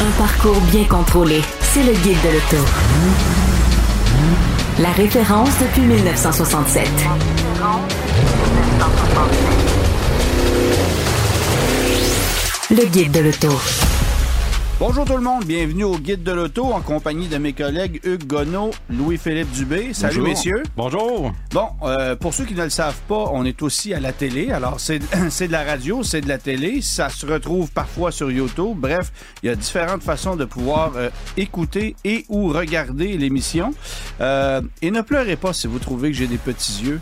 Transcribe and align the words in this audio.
Un 0.00 0.10
parcours 0.18 0.60
bien 0.72 0.84
contrôlé. 0.84 1.40
C'est 1.60 1.82
le 1.82 1.92
guide 1.92 2.18
de 2.22 2.30
l'auto. 2.30 2.64
La 4.80 4.90
référence 4.90 5.50
depuis 5.60 5.82
1967. 5.82 6.88
Le 12.70 12.84
guide 12.86 13.12
de 13.12 13.20
l'auto. 13.20 13.60
Bonjour 14.86 15.06
tout 15.06 15.16
le 15.16 15.22
monde, 15.22 15.46
bienvenue 15.46 15.84
au 15.84 15.96
Guide 15.96 16.22
de 16.22 16.32
l'Auto 16.32 16.66
en 16.66 16.82
compagnie 16.82 17.26
de 17.26 17.38
mes 17.38 17.54
collègues 17.54 18.00
Hugues 18.04 18.26
Gonneau, 18.26 18.70
Louis-Philippe 18.90 19.50
Dubé. 19.50 19.94
Salut 19.94 20.16
Bonjour. 20.16 20.28
messieurs. 20.28 20.62
Bonjour. 20.76 21.32
Bon, 21.52 21.68
euh, 21.84 22.16
pour 22.16 22.34
ceux 22.34 22.44
qui 22.44 22.52
ne 22.52 22.64
le 22.64 22.68
savent 22.68 23.00
pas, 23.08 23.30
on 23.32 23.46
est 23.46 23.62
aussi 23.62 23.94
à 23.94 24.00
la 24.00 24.12
télé. 24.12 24.50
Alors, 24.50 24.80
c'est 24.80 25.00
c'est 25.30 25.46
de 25.46 25.52
la 25.52 25.64
radio, 25.64 26.02
c'est 26.02 26.20
de 26.20 26.28
la 26.28 26.36
télé. 26.36 26.82
Ça 26.82 27.08
se 27.08 27.24
retrouve 27.24 27.70
parfois 27.70 28.12
sur 28.12 28.30
YouTube. 28.30 28.76
Bref, 28.76 29.10
il 29.42 29.46
y 29.46 29.48
a 29.48 29.54
différentes 29.54 30.02
façons 30.02 30.36
de 30.36 30.44
pouvoir 30.44 30.92
euh, 30.96 31.08
écouter 31.38 31.96
et 32.04 32.26
ou 32.28 32.48
regarder 32.48 33.16
l'émission. 33.16 33.72
Euh, 34.20 34.60
et 34.82 34.90
ne 34.90 35.00
pleurez 35.00 35.36
pas 35.36 35.54
si 35.54 35.66
vous 35.66 35.78
trouvez 35.78 36.10
que 36.10 36.16
j'ai 36.18 36.26
des 36.26 36.36
petits 36.36 36.84
yeux. 36.84 37.00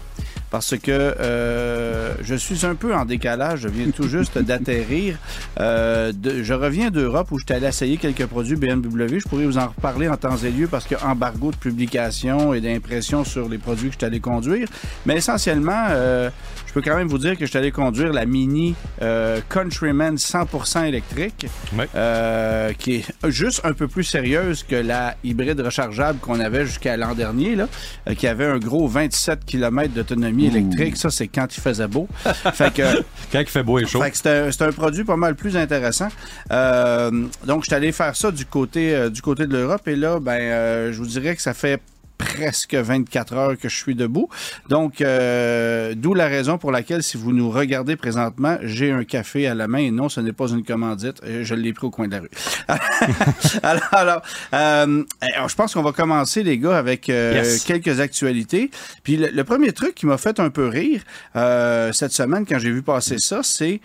Parce 0.52 0.76
que 0.76 0.90
euh, 0.90 2.12
je 2.20 2.34
suis 2.34 2.66
un 2.66 2.74
peu 2.74 2.94
en 2.94 3.06
décalage. 3.06 3.60
Je 3.60 3.68
viens 3.68 3.90
tout 3.90 4.06
juste 4.06 4.36
d'atterrir. 4.48 5.16
Euh, 5.58 6.12
je 6.22 6.52
reviens 6.52 6.90
d'Europe 6.90 7.32
où 7.32 7.38
j'étais 7.38 7.54
allé 7.54 7.68
essayer 7.68 7.96
quelques 7.96 8.26
produits 8.26 8.56
BMW. 8.56 9.18
Je 9.18 9.28
pourrais 9.28 9.46
vous 9.46 9.56
en 9.56 9.68
reparler 9.68 10.10
en 10.10 10.18
temps 10.18 10.36
et 10.36 10.50
lieu 10.50 10.66
parce 10.66 10.84
qu'il 10.84 10.98
y 10.98 11.00
a 11.00 11.08
embargo 11.08 11.52
de 11.52 11.56
publication 11.56 12.52
et 12.52 12.60
d'impression 12.60 13.24
sur 13.24 13.48
les 13.48 13.56
produits 13.56 13.88
que 13.88 13.94
je 13.94 13.98
suis 14.00 14.06
allé 14.06 14.20
conduire. 14.20 14.68
Mais 15.06 15.16
essentiellement, 15.16 15.86
euh, 15.88 16.28
je 16.72 16.80
peux 16.80 16.90
quand 16.90 16.96
même 16.96 17.08
vous 17.08 17.18
dire 17.18 17.34
que 17.36 17.44
je 17.44 17.50
suis 17.50 17.58
allé 17.58 17.70
conduire 17.70 18.14
la 18.14 18.24
Mini 18.24 18.74
euh, 19.02 19.40
Countryman 19.50 20.14
100% 20.14 20.86
électrique, 20.86 21.46
euh, 21.94 22.72
qui 22.72 22.94
est 22.94 23.04
juste 23.28 23.60
un 23.64 23.74
peu 23.74 23.88
plus 23.88 24.04
sérieuse 24.04 24.62
que 24.62 24.76
la 24.76 25.14
hybride 25.22 25.60
rechargeable 25.60 26.18
qu'on 26.20 26.40
avait 26.40 26.64
jusqu'à 26.64 26.96
l'an 26.96 27.14
dernier, 27.14 27.56
là, 27.56 27.68
euh, 28.08 28.14
qui 28.14 28.26
avait 28.26 28.46
un 28.46 28.56
gros 28.56 28.88
27 28.88 29.44
km 29.44 29.92
d'autonomie 29.92 30.46
électrique. 30.46 30.96
Ça, 30.96 31.10
c'est 31.10 31.28
quand 31.28 31.54
il 31.54 31.60
faisait 31.60 31.88
beau. 31.88 32.08
fait 32.54 32.72
que 32.72 33.02
Quand 33.30 33.40
il 33.40 33.46
fait 33.46 33.62
beau 33.62 33.78
et 33.78 33.84
chaud. 33.84 34.00
fait 34.00 34.10
que 34.10 34.16
c'est 34.16 34.30
un, 34.30 34.50
c'est 34.50 34.62
un 34.62 34.72
produit 34.72 35.04
pas 35.04 35.16
mal 35.16 35.34
plus 35.34 35.58
intéressant. 35.58 36.08
Euh, 36.52 37.10
donc, 37.44 37.64
je 37.64 37.66
suis 37.66 37.74
allé 37.74 37.92
faire 37.92 38.16
ça 38.16 38.30
du 38.30 38.46
côté, 38.46 38.94
euh, 38.94 39.10
du 39.10 39.20
côté 39.20 39.46
de 39.46 39.52
l'Europe. 39.52 39.86
Et 39.88 39.96
là, 39.96 40.20
ben, 40.20 40.40
euh, 40.40 40.90
je 40.90 40.96
vous 40.96 41.06
dirais 41.06 41.36
que 41.36 41.42
ça 41.42 41.52
fait 41.52 41.82
presque 42.34 42.74
24 42.74 43.32
heures 43.34 43.58
que 43.58 43.68
je 43.68 43.76
suis 43.76 43.94
debout. 43.94 44.28
Donc, 44.68 45.00
euh, 45.00 45.94
d'où 45.96 46.14
la 46.14 46.26
raison 46.26 46.58
pour 46.58 46.72
laquelle, 46.72 47.02
si 47.02 47.16
vous 47.16 47.32
nous 47.32 47.50
regardez 47.50 47.96
présentement, 47.96 48.56
j'ai 48.62 48.90
un 48.90 49.04
café 49.04 49.46
à 49.46 49.54
la 49.54 49.68
main. 49.68 49.78
Et 49.78 49.90
non, 49.90 50.08
ce 50.08 50.20
n'est 50.20 50.32
pas 50.32 50.48
une 50.48 50.64
commandite. 50.64 51.20
Euh, 51.24 51.44
Je 51.44 51.54
l'ai 51.54 51.72
pris 51.72 51.86
au 51.86 51.90
coin 51.90 52.08
de 52.08 52.12
la 52.12 52.20
rue. 52.20 52.30
alors, 53.62 53.82
alors, 53.92 54.22
euh, 54.54 55.04
alors, 55.20 55.48
je 55.48 55.54
pense 55.56 55.74
qu'on 55.74 55.82
va 55.82 55.92
commencer, 55.92 56.42
les 56.42 56.58
gars, 56.58 56.76
avec 56.78 57.08
euh, 57.08 57.32
Yes. 57.34 57.64
quelques 57.64 58.00
actualités. 58.00 58.70
Puis 59.02 59.16
le, 59.16 59.28
le 59.28 59.44
premier 59.44 59.72
truc 59.72 59.94
qui 59.94 60.06
m'a 60.06 60.18
fait 60.18 60.38
un 60.40 60.50
peu 60.50 60.68
rire 60.68 61.02
cette 61.92 62.12
semaine 62.12 62.44
quand 62.46 62.58
j'ai 62.58 62.70
vu 62.70 62.82
passer 62.82 63.16
ça, 63.18 63.40
c'est 63.42 63.80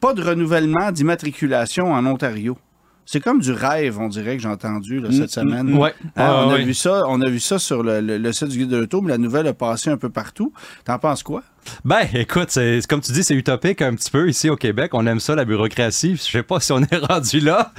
pas 0.00 0.14
de 0.14 0.22
renouvellement 0.22 0.90
d'immatriculation 0.90 1.92
en 1.92 2.04
Ontario. 2.06 2.56
C'est 3.04 3.20
comme 3.20 3.40
du 3.40 3.52
rêve, 3.52 3.98
on 3.98 4.08
dirait 4.08 4.36
que 4.36 4.42
j'ai 4.42 4.48
entendu 4.48 5.00
là, 5.00 5.10
cette 5.10 5.30
semaine. 5.30 5.66
Mm, 5.70 5.78
ouais. 5.78 5.94
Hein, 6.04 6.10
Ah, 6.16 6.44
on, 6.46 6.50
a 6.50 6.54
ouais. 6.54 6.64
vu 6.64 6.72
ça, 6.74 7.02
on 7.08 7.20
a 7.20 7.28
vu 7.28 7.40
ça 7.40 7.58
sur 7.58 7.82
le, 7.82 8.00
le- 8.00 8.16
le 8.18 8.32
site 8.32 8.48
du 8.48 8.58
guide 8.58 8.68
de 8.68 8.76
l'auto, 8.76 9.00
mais 9.02 9.10
la 9.10 9.18
nouvelle 9.18 9.46
a 9.48 9.54
passé 9.54 9.90
un 9.90 9.96
peu 9.96 10.08
partout. 10.08 10.52
T'en 10.84 10.98
penses 10.98 11.22
quoi? 11.22 11.42
Ben, 11.84 12.00
écoute, 12.14 12.48
c'est 12.50 12.80
comme 12.88 13.00
tu 13.00 13.12
dis, 13.12 13.22
c'est 13.24 13.34
utopique 13.34 13.82
un 13.82 13.94
petit 13.94 14.10
peu 14.10 14.28
ici 14.28 14.50
au 14.50 14.56
Québec. 14.56 14.90
On 14.94 15.06
aime 15.06 15.20
ça, 15.20 15.34
la 15.34 15.44
bureaucratie. 15.44 16.16
Je 16.16 16.22
sais 16.22 16.42
pas 16.42 16.60
si 16.60 16.72
on 16.72 16.80
est 16.82 16.96
rendu 17.10 17.40
là, 17.40 17.72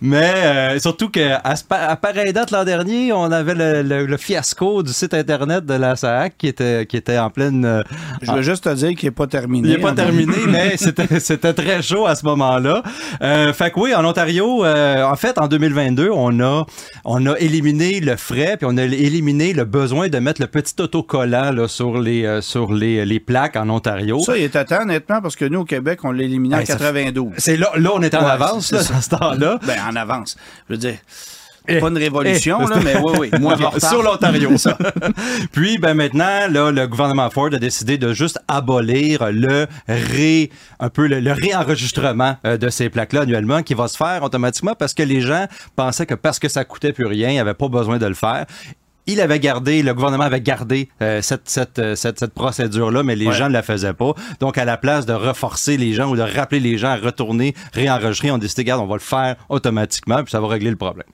mais 0.00 0.32
euh, 0.36 0.78
surtout 0.78 1.08
que 1.10 1.32
à, 1.42 1.96
pareille 1.96 2.32
date 2.32 2.50
l'an 2.50 2.64
dernier, 2.64 3.12
on 3.12 3.30
avait 3.32 3.54
le, 3.54 3.82
le- 3.82 4.06
le 4.06 4.16
fiasco 4.16 4.82
du 4.82 4.92
site 4.92 5.14
internet 5.14 5.64
de 5.66 5.74
la 5.74 5.96
SAC 5.96 6.36
qui 6.38 6.46
était 6.48 6.86
qui 6.86 6.96
était 6.96 7.18
en 7.18 7.30
pleine. 7.30 7.64
euh, 7.64 7.82
Je 8.22 8.32
veux 8.32 8.42
juste 8.42 8.64
te 8.64 8.74
dire 8.74 8.94
qu'il 8.94 9.08
n'est 9.08 9.14
pas 9.14 9.26
terminé. 9.26 9.68
Il 9.68 9.74
n'est 9.74 9.80
pas 9.80 9.92
terminé, 9.92 10.34
mais 10.48 10.76
c'était 10.78 11.20
c'était 11.20 11.52
très 11.54 11.82
chaud 11.82 12.06
à 12.06 12.14
ce 12.14 12.24
moment-là. 12.26 12.82
Euh, 13.22 13.52
fait 13.52 13.70
que 13.70 13.80
oui, 13.80 13.94
en 13.94 14.04
Ontario, 14.04 14.64
en 14.64 15.16
fait, 15.16 15.38
en 15.38 15.48
2022, 15.48 16.10
on 16.12 16.40
a 16.40 16.66
on 17.04 17.26
a 17.26 17.38
éliminé 17.38 18.00
le 18.00 18.16
frais, 18.16 18.56
puis 18.58 18.66
on 18.70 18.76
a 18.76 18.84
éliminé 18.84 19.52
le 19.52 19.64
besoin 19.64 20.08
de 20.08 20.18
mettre 20.18 20.40
le 20.40 20.46
petit 20.46 20.74
autocollant 20.80 21.52
là, 21.52 21.68
sur 21.68 21.98
les 21.98 22.40
sur 22.42 22.72
les, 22.72 23.04
les 23.04 23.20
plaques 23.30 23.56
en 23.56 23.68
Ontario. 23.70 24.18
Ça, 24.20 24.36
il 24.36 24.42
est 24.44 24.56
à 24.56 24.64
temps, 24.64 24.82
honnêtement, 24.82 25.20
parce 25.22 25.36
que 25.36 25.44
nous, 25.44 25.60
au 25.60 25.64
Québec, 25.64 26.00
on 26.04 26.10
l'a 26.12 26.24
éliminé 26.24 26.56
en 26.56 26.58
Ben, 26.58 26.66
ça 26.66 26.74
fait- 26.76 26.84
92. 26.84 27.32
C'est 27.38 27.56
là, 27.56 27.70
là, 27.76 27.90
on 27.94 28.02
est 28.02 28.14
en 28.14 28.24
Ouais, 28.24 28.30
avance 28.30 28.72
là, 28.72 28.82
ça. 28.82 28.96
à 28.96 29.00
ce 29.00 29.08
temps-là. 29.10 29.58
Ben, 29.66 29.78
en 29.88 29.94
avance. 29.96 30.36
Je 30.68 30.74
veux 30.74 30.78
dire, 30.78 30.96
Eh, 31.68 31.78
pas 31.78 31.88
une 31.88 31.98
révolution, 31.98 32.58
eh, 32.62 32.70
là, 32.70 32.76
mais 32.82 32.96
oui, 32.98 33.30
oui. 33.30 33.30
En 33.64 33.78
sur 33.78 34.02
l'Ontario. 34.02 34.50
Puis 35.52 35.78
ben 35.78 35.94
maintenant, 35.94 36.48
là, 36.50 36.70
le 36.72 36.86
gouvernement 36.88 37.28
Ford 37.30 37.50
a 37.52 37.58
décidé 37.58 37.98
de 37.98 38.12
juste 38.12 38.38
abolir 38.48 39.30
le 39.30 39.66
ré, 39.86 40.50
un 40.80 40.88
peu 40.88 41.06
le, 41.06 41.20
le 41.20 41.32
réenregistrement 41.32 42.36
euh, 42.46 42.56
de 42.56 42.70
ces 42.70 42.88
plaques-là 42.88 43.20
annuellement, 43.22 43.62
qui 43.62 43.74
va 43.74 43.86
se 43.88 43.96
faire 43.96 44.22
automatiquement 44.22 44.74
parce 44.76 44.94
que 44.94 45.02
les 45.02 45.20
gens 45.20 45.46
pensaient 45.76 46.06
que 46.06 46.14
parce 46.14 46.38
que 46.38 46.48
ça 46.48 46.64
coûtait 46.64 46.92
plus 46.94 47.06
rien, 47.06 47.28
il 47.28 47.34
n'y 47.34 47.38
avait 47.40 47.54
pas 47.54 47.68
besoin 47.68 47.98
de 47.98 48.06
le 48.06 48.14
faire. 48.14 48.46
Il 49.06 49.20
avait 49.20 49.40
gardé, 49.40 49.82
le 49.82 49.94
gouvernement 49.94 50.24
avait 50.24 50.40
gardé 50.40 50.88
euh, 51.02 51.22
cette, 51.22 51.48
cette, 51.48 51.78
euh, 51.78 51.94
cette, 51.96 52.18
cette 52.18 52.34
procédure-là, 52.34 53.02
mais 53.02 53.16
les 53.16 53.26
Ouais. 53.28 53.32
gens 53.34 53.48
ne 53.48 53.52
la 53.54 53.62
faisaient 53.62 53.94
pas. 53.94 54.12
Donc, 54.40 54.58
à 54.58 54.64
la 54.64 54.76
place 54.76 55.06
de 55.06 55.12
reforcer 55.12 55.76
les 55.76 55.92
gens 55.94 56.10
ou 56.10 56.16
de 56.16 56.22
rappeler 56.22 56.60
les 56.60 56.78
gens 56.78 56.90
à 56.90 56.96
retourner, 56.96 57.54
réenregistrer, 57.72 58.30
on 58.30 58.38
décidé, 58.38 58.62
regarde, 58.62 58.82
on 58.82 58.86
va 58.86 58.94
le 58.96 59.00
faire 59.00 59.36
automatiquement, 59.48 60.22
puis 60.22 60.30
ça 60.30 60.40
va 60.40 60.48
régler 60.48 60.70
le 60.70 60.76
problème. 60.76 61.06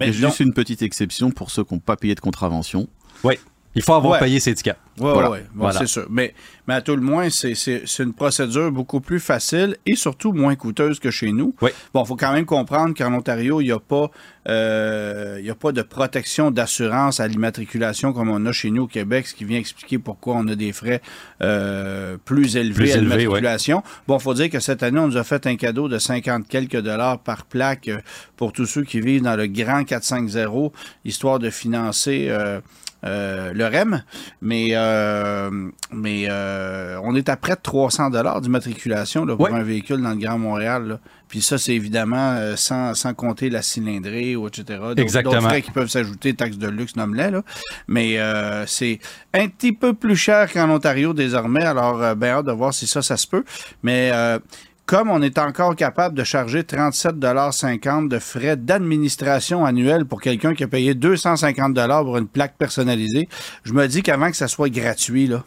Mais 0.00 0.12
juste 0.12 0.40
une 0.40 0.52
petite 0.52 0.82
exception 0.82 1.30
pour 1.30 1.50
ceux 1.50 1.64
qui 1.64 1.74
n'ont 1.74 1.80
pas 1.80 1.96
payé 1.96 2.14
de 2.14 2.20
contravention. 2.20 2.88
Oui. 3.22 3.34
Il 3.76 3.82
faut 3.82 3.94
avoir 3.94 4.12
Ouais. 4.14 4.18
payé 4.20 4.38
ses 4.40 4.54
tickets. 4.54 4.76
Oui, 5.00 5.10
Voilà. 5.12 5.30
oui, 5.32 5.38
bon, 5.52 5.64
Voilà. 5.64 5.80
c'est 5.80 5.86
sûr. 5.88 6.06
Mais, 6.08 6.32
mais 6.68 6.74
à 6.74 6.80
tout 6.80 6.94
le 6.94 7.02
moins, 7.02 7.28
c'est- 7.28 7.56
c'est 7.56 7.82
c'est 7.86 8.04
une 8.04 8.12
procédure 8.12 8.70
beaucoup 8.70 9.00
plus 9.00 9.18
facile 9.18 9.76
et 9.86 9.96
surtout 9.96 10.32
moins 10.32 10.54
coûteuse 10.54 11.00
que 11.00 11.10
chez 11.10 11.32
nous. 11.32 11.52
Oui. 11.60 11.70
Bon, 11.92 12.04
il 12.04 12.06
faut 12.06 12.14
quand 12.14 12.32
même 12.32 12.44
comprendre 12.46 12.94
qu'en 12.96 13.12
Ontario, 13.12 13.60
il 13.60 13.64
n'y 13.64 13.72
a, 13.72 13.80
pas, 13.80 14.08
euh, 14.48 15.38
il 15.40 15.44
y 15.46 15.50
a 15.50 15.56
pas 15.56 15.72
de 15.72 15.82
protection 15.82 16.52
d'assurance 16.52 17.18
à 17.18 17.26
l'immatriculation 17.26 18.12
comme 18.12 18.30
on 18.30 18.46
a 18.46 18.52
chez 18.52 18.70
nous 18.70 18.82
au 18.84 18.86
Québec, 18.86 19.26
ce 19.26 19.34
qui 19.34 19.44
vient 19.44 19.58
expliquer 19.58 19.98
pourquoi 19.98 20.36
on 20.36 20.46
a 20.46 20.54
des 20.54 20.72
frais 20.72 21.02
euh, 21.42 22.16
plus 22.24 22.56
élevés 22.56 22.84
Plus 22.84 22.92
à 22.92 22.96
l'immatriculation. 22.98 23.82
Bon, 24.06 24.18
il 24.18 24.22
faut 24.22 24.34
dire 24.34 24.48
que 24.50 24.60
cette 24.60 24.84
année, 24.84 25.00
on 25.00 25.08
nous 25.08 25.16
a 25.16 25.24
fait 25.24 25.46
un 25.48 25.56
cadeau 25.56 25.88
de 25.88 25.98
50 25.98 26.46
quelques 26.46 26.80
dollars 26.80 27.18
par 27.18 27.44
plaque 27.46 27.88
euh, 27.88 27.98
pour 28.36 28.52
tous 28.52 28.66
ceux 28.66 28.84
qui 28.84 29.00
vivent 29.00 29.22
dans 29.22 29.34
le 29.36 29.48
grand 29.48 29.82
450, 29.84 30.72
histoire 31.04 31.40
de 31.40 31.50
financer... 31.50 32.26
euh, 32.28 32.60
le 33.04 33.64
REM, 33.66 34.02
mais, 34.40 34.68
euh, 34.72 35.50
mais 35.92 36.24
euh, 36.28 36.98
on 37.02 37.14
est 37.14 37.28
à 37.28 37.36
près 37.36 37.54
de 37.54 37.60
300 37.62 38.10
dollars 38.10 38.40
d'immatriculation 38.40 39.26
pour 39.26 39.40
Ouais. 39.40 39.52
un 39.52 39.62
véhicule 39.62 40.00
dans 40.00 40.10
le 40.10 40.16
Grand 40.16 40.38
Montréal. 40.38 40.88
là. 40.88 41.00
Puis 41.28 41.40
ça, 41.42 41.58
c'est 41.58 41.74
évidemment 41.74 42.32
euh, 42.32 42.54
sans, 42.56 42.94
sans 42.94 43.12
compter 43.12 43.50
la 43.50 43.60
cylindrée 43.62 44.36
ou 44.36 44.46
etc. 44.46 44.78
D'autres- 44.80 45.00
Exactement. 45.02 45.34
D'autres 45.34 45.48
frais 45.48 45.62
qui 45.62 45.70
peuvent 45.70 45.88
s'ajouter, 45.88 46.34
taxes 46.34 46.58
de 46.58 46.68
luxe, 46.68 46.96
nomme-les. 46.96 47.30
là. 47.30 47.42
Mais 47.88 48.18
euh, 48.18 48.64
c'est 48.66 49.00
un 49.32 49.48
petit 49.48 49.72
peu 49.72 49.94
plus 49.94 50.16
cher 50.16 50.50
qu'en 50.52 50.70
Ontario 50.70 51.12
désormais. 51.12 51.64
Alors, 51.64 52.02
euh, 52.02 52.14
ben 52.14 52.28
hâte 52.36 52.46
de 52.46 52.52
voir 52.52 52.72
si 52.72 52.86
ça, 52.86 53.02
ça 53.02 53.16
se 53.16 53.26
peut. 53.26 53.44
Mais 53.82 54.10
euh, 54.12 54.38
comme 54.86 55.10
on 55.10 55.22
est 55.22 55.38
encore 55.38 55.76
capable 55.76 56.14
de 56.16 56.24
charger 56.24 56.62
37,50 56.62 58.08
de 58.08 58.18
frais 58.18 58.56
d'administration 58.56 59.64
annuels 59.64 60.04
pour 60.04 60.20
quelqu'un 60.20 60.54
qui 60.54 60.64
a 60.64 60.68
payé 60.68 60.94
250 60.94 61.74
pour 62.04 62.18
une 62.18 62.28
plaque 62.28 62.56
personnalisée, 62.58 63.28
je 63.64 63.72
me 63.72 63.86
dis 63.86 64.02
qu'avant 64.02 64.30
que 64.30 64.36
ça 64.36 64.48
soit 64.48 64.68
gratuit, 64.68 65.26
là, 65.26 65.42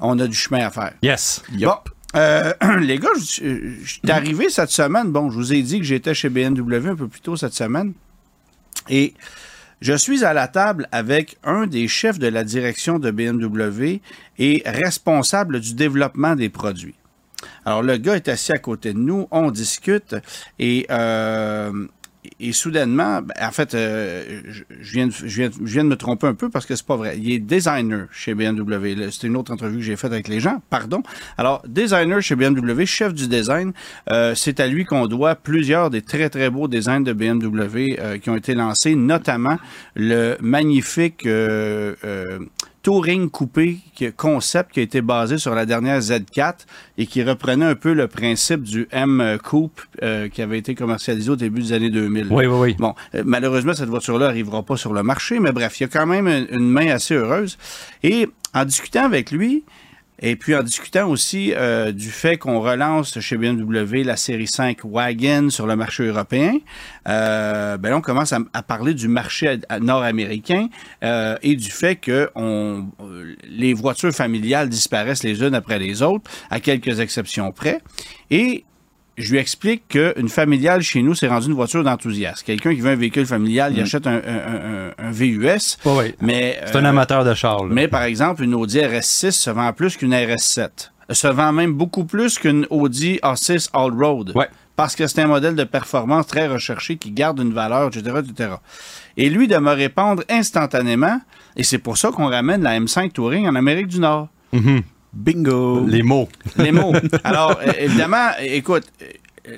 on 0.00 0.18
a 0.18 0.26
du 0.26 0.36
chemin 0.36 0.66
à 0.66 0.70
faire. 0.70 0.92
Yes. 1.02 1.42
Bon. 1.52 1.74
euh, 2.16 2.52
les 2.80 2.98
gars, 2.98 3.08
je 3.18 3.24
suis 3.24 4.10
arrivé 4.10 4.50
cette 4.50 4.70
semaine. 4.70 5.10
Bon, 5.10 5.30
je 5.30 5.36
vous 5.36 5.52
ai 5.52 5.62
dit 5.62 5.78
que 5.78 5.84
j'étais 5.84 6.14
chez 6.14 6.28
BMW 6.28 6.88
un 6.88 6.96
peu 6.96 7.08
plus 7.08 7.20
tôt 7.20 7.36
cette 7.36 7.54
semaine. 7.54 7.94
Et 8.88 9.14
je 9.80 9.94
suis 9.94 10.24
à 10.24 10.32
la 10.34 10.48
table 10.48 10.88
avec 10.92 11.36
un 11.44 11.66
des 11.66 11.88
chefs 11.88 12.18
de 12.18 12.26
la 12.26 12.44
direction 12.44 12.98
de 12.98 13.10
BMW 13.10 14.00
et 14.38 14.62
responsable 14.66 15.60
du 15.60 15.74
développement 15.74 16.34
des 16.34 16.48
produits. 16.48 16.96
Alors, 17.64 17.82
le 17.82 17.96
gars 17.96 18.16
est 18.16 18.28
assis 18.28 18.52
à 18.52 18.58
côté 18.58 18.92
de 18.92 18.98
nous, 18.98 19.28
on 19.30 19.50
discute 19.50 20.16
et, 20.58 20.86
euh, 20.90 21.86
et 22.40 22.52
soudainement, 22.52 23.22
ben, 23.22 23.34
en 23.40 23.50
fait, 23.50 23.74
euh, 23.74 24.42
je, 24.48 24.64
viens 24.80 25.06
de, 25.06 25.88
me 25.88 25.96
tromper 25.96 26.26
un 26.26 26.34
peu 26.34 26.48
parce 26.50 26.66
que 26.66 26.76
c'est 26.76 26.86
pas 26.86 26.96
vrai. 26.96 27.18
Il 27.18 27.30
est 27.30 27.38
designer 27.38 28.06
chez 28.10 28.34
BMW. 28.34 29.10
C'était 29.10 29.28
une 29.28 29.36
autre 29.36 29.52
entrevue 29.52 29.78
que 29.78 29.84
j'ai 29.84 29.96
faite 29.96 30.12
avec 30.12 30.28
les 30.28 30.40
gens. 30.40 30.62
Pardon. 30.70 31.02
Alors, 31.36 31.62
designer 31.66 32.20
chez 32.20 32.36
BMW, 32.36 32.84
chef 32.84 33.14
du 33.14 33.28
design, 33.28 33.72
euh, 34.10 34.34
c'est 34.34 34.60
à 34.60 34.66
lui 34.66 34.84
qu'on 34.84 35.06
doit 35.06 35.34
plusieurs 35.34 35.90
des 35.90 36.02
très, 36.02 36.28
très 36.30 36.50
beaux 36.50 36.68
designs 36.68 37.00
de 37.00 37.12
BMW 37.12 38.18
qui 38.20 38.30
ont 38.30 38.36
été 38.36 38.54
lancés, 38.54 38.94
notamment 38.94 39.58
le 39.94 40.36
magnifique 40.40 41.26
euh, 42.88 42.90
Touring 42.90 43.30
coupé 43.30 43.78
concept 44.16 44.72
qui 44.72 44.80
a 44.80 44.82
été 44.82 45.02
basé 45.02 45.38
sur 45.38 45.54
la 45.54 45.66
dernière 45.66 46.00
Z4 46.00 46.54
et 46.96 47.06
qui 47.06 47.22
reprenait 47.22 47.66
un 47.66 47.74
peu 47.74 47.92
le 47.92 48.08
principe 48.08 48.62
du 48.62 48.88
M 48.92 49.38
Coupe 49.42 49.80
euh, 50.02 50.28
qui 50.28 50.42
avait 50.42 50.58
été 50.58 50.74
commercialisé 50.74 51.30
au 51.30 51.36
début 51.36 51.62
des 51.62 51.72
années 51.72 51.90
2000. 51.90 52.28
Oui, 52.30 52.46
oui, 52.46 52.58
oui. 52.58 52.76
Bon, 52.78 52.94
euh, 53.14 53.22
malheureusement, 53.24 53.74
cette 53.74 53.88
voiture-là 53.88 54.26
n'arrivera 54.26 54.62
pas 54.62 54.76
sur 54.76 54.92
le 54.92 55.02
marché, 55.02 55.38
mais 55.38 55.52
bref, 55.52 55.80
il 55.80 55.84
y 55.84 55.86
a 55.86 55.88
quand 55.88 56.06
même 56.06 56.28
une 56.50 56.68
main 56.68 56.88
assez 56.88 57.14
heureuse. 57.14 57.58
Et 58.02 58.28
en 58.54 58.64
discutant 58.64 59.04
avec 59.04 59.30
lui, 59.30 59.64
et 60.20 60.36
puis 60.36 60.54
en 60.54 60.62
discutant 60.62 61.08
aussi 61.08 61.52
euh, 61.54 61.92
du 61.92 62.10
fait 62.10 62.36
qu'on 62.36 62.60
relance 62.60 63.20
chez 63.20 63.36
BMW 63.36 64.02
la 64.04 64.16
série 64.16 64.46
5 64.46 64.78
Wagon 64.84 65.50
sur 65.50 65.66
le 65.66 65.76
marché 65.76 66.04
européen, 66.06 66.58
euh, 67.08 67.76
ben 67.76 67.90
là, 67.90 67.96
on 67.96 68.00
commence 68.00 68.32
à, 68.32 68.62
parler 68.62 68.94
du 68.94 69.08
marché 69.08 69.58
nord-américain 69.80 70.68
euh, 71.04 71.36
et 71.42 71.56
du 71.56 71.70
fait 71.70 71.96
que 71.96 72.30
on, 72.34 72.86
les 73.48 73.72
voitures 73.74 74.12
familiales 74.12 74.68
disparaissent 74.68 75.22
les 75.22 75.42
unes 75.42 75.54
après 75.54 75.78
les 75.78 76.02
autres, 76.02 76.30
à 76.50 76.60
quelques 76.60 77.00
exceptions 77.00 77.52
près. 77.52 77.80
Et 78.30 78.64
je 79.18 79.32
lui 79.32 79.38
explique 79.38 79.88
qu'une 79.88 80.28
familiale 80.28 80.82
chez 80.82 81.02
nous, 81.02 81.14
c'est 81.14 81.28
rendu 81.28 81.48
une 81.48 81.54
voiture 81.54 81.84
d'enthousiaste. 81.84 82.44
Quelqu'un 82.44 82.74
qui 82.74 82.80
veut 82.80 82.90
un 82.90 82.96
véhicule 82.96 83.26
familial, 83.26 83.72
il 83.74 83.80
achète 83.82 84.06
un, 84.06 84.14
un- 84.16 84.20
un- 84.98 85.06
un 85.06 85.10
VUS. 85.10 85.76
Oui. 85.84 86.14
Mais, 86.20 86.58
C'est 86.66 86.76
un 86.76 86.84
euh, 86.84 86.88
amateur 86.88 87.24
de 87.24 87.34
char. 87.34 87.64
là. 87.64 87.68
mais 87.74 87.88
par 87.88 88.02
exemple, 88.04 88.42
une 88.44 88.54
Audi 88.54 88.78
RS6 88.78 89.32
se 89.32 89.50
vend 89.50 89.72
plus 89.72 89.96
qu'une 89.96 90.14
RS7. 90.14 90.90
Se 91.10 91.26
vend 91.28 91.52
même 91.52 91.72
beaucoup 91.72 92.04
plus 92.04 92.38
qu'une 92.38 92.66
Audi 92.70 93.18
A6 93.22 93.70
All-Road. 93.72 94.32
Ouais. 94.34 94.48
Parce 94.76 94.94
que 94.94 95.06
c'est 95.08 95.20
un 95.22 95.26
modèle 95.26 95.56
de 95.56 95.64
performance 95.64 96.26
très 96.28 96.46
recherché 96.46 96.96
qui 96.96 97.10
garde 97.10 97.40
une 97.40 97.52
valeur, 97.52 97.88
etc., 97.88 98.16
etc. 98.18 98.50
Et 99.16 99.28
lui 99.28 99.48
de 99.48 99.56
me 99.56 99.72
répondre 99.72 100.22
instantanément, 100.28 101.20
et 101.56 101.64
c'est 101.64 101.78
pour 101.78 101.98
ça 101.98 102.10
qu'on 102.12 102.28
ramène 102.28 102.62
la 102.62 102.78
M5 102.78 103.10
Touring 103.10 103.48
en 103.48 103.56
Amérique 103.56 103.88
du 103.88 103.98
Nord. 103.98 104.28
Bingo! 105.18 105.84
Les 105.86 106.02
mots. 106.02 106.28
Les 106.56 106.72
mots. 106.72 106.92
Alors, 107.24 107.58
euh, 107.66 107.72
évidemment, 107.78 108.28
euh, 108.40 108.44
écoute, 108.44 108.84
euh, 109.02 109.06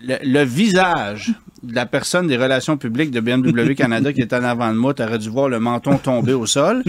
le, 0.02 0.16
le 0.22 0.42
visage 0.44 1.32
de 1.62 1.74
la 1.74 1.84
personne 1.84 2.26
des 2.26 2.38
relations 2.38 2.78
publiques 2.78 3.10
de 3.10 3.20
BMW 3.20 3.74
Canada 3.74 4.12
qui 4.14 4.22
était 4.22 4.36
en 4.36 4.44
avant 4.44 4.70
de 4.72 4.78
moi, 4.78 4.94
tu 4.94 5.02
aurais 5.02 5.18
dû 5.18 5.28
voir 5.28 5.50
le 5.50 5.60
menton 5.60 5.98
tomber 5.98 6.32
au 6.32 6.46
sol. 6.46 6.82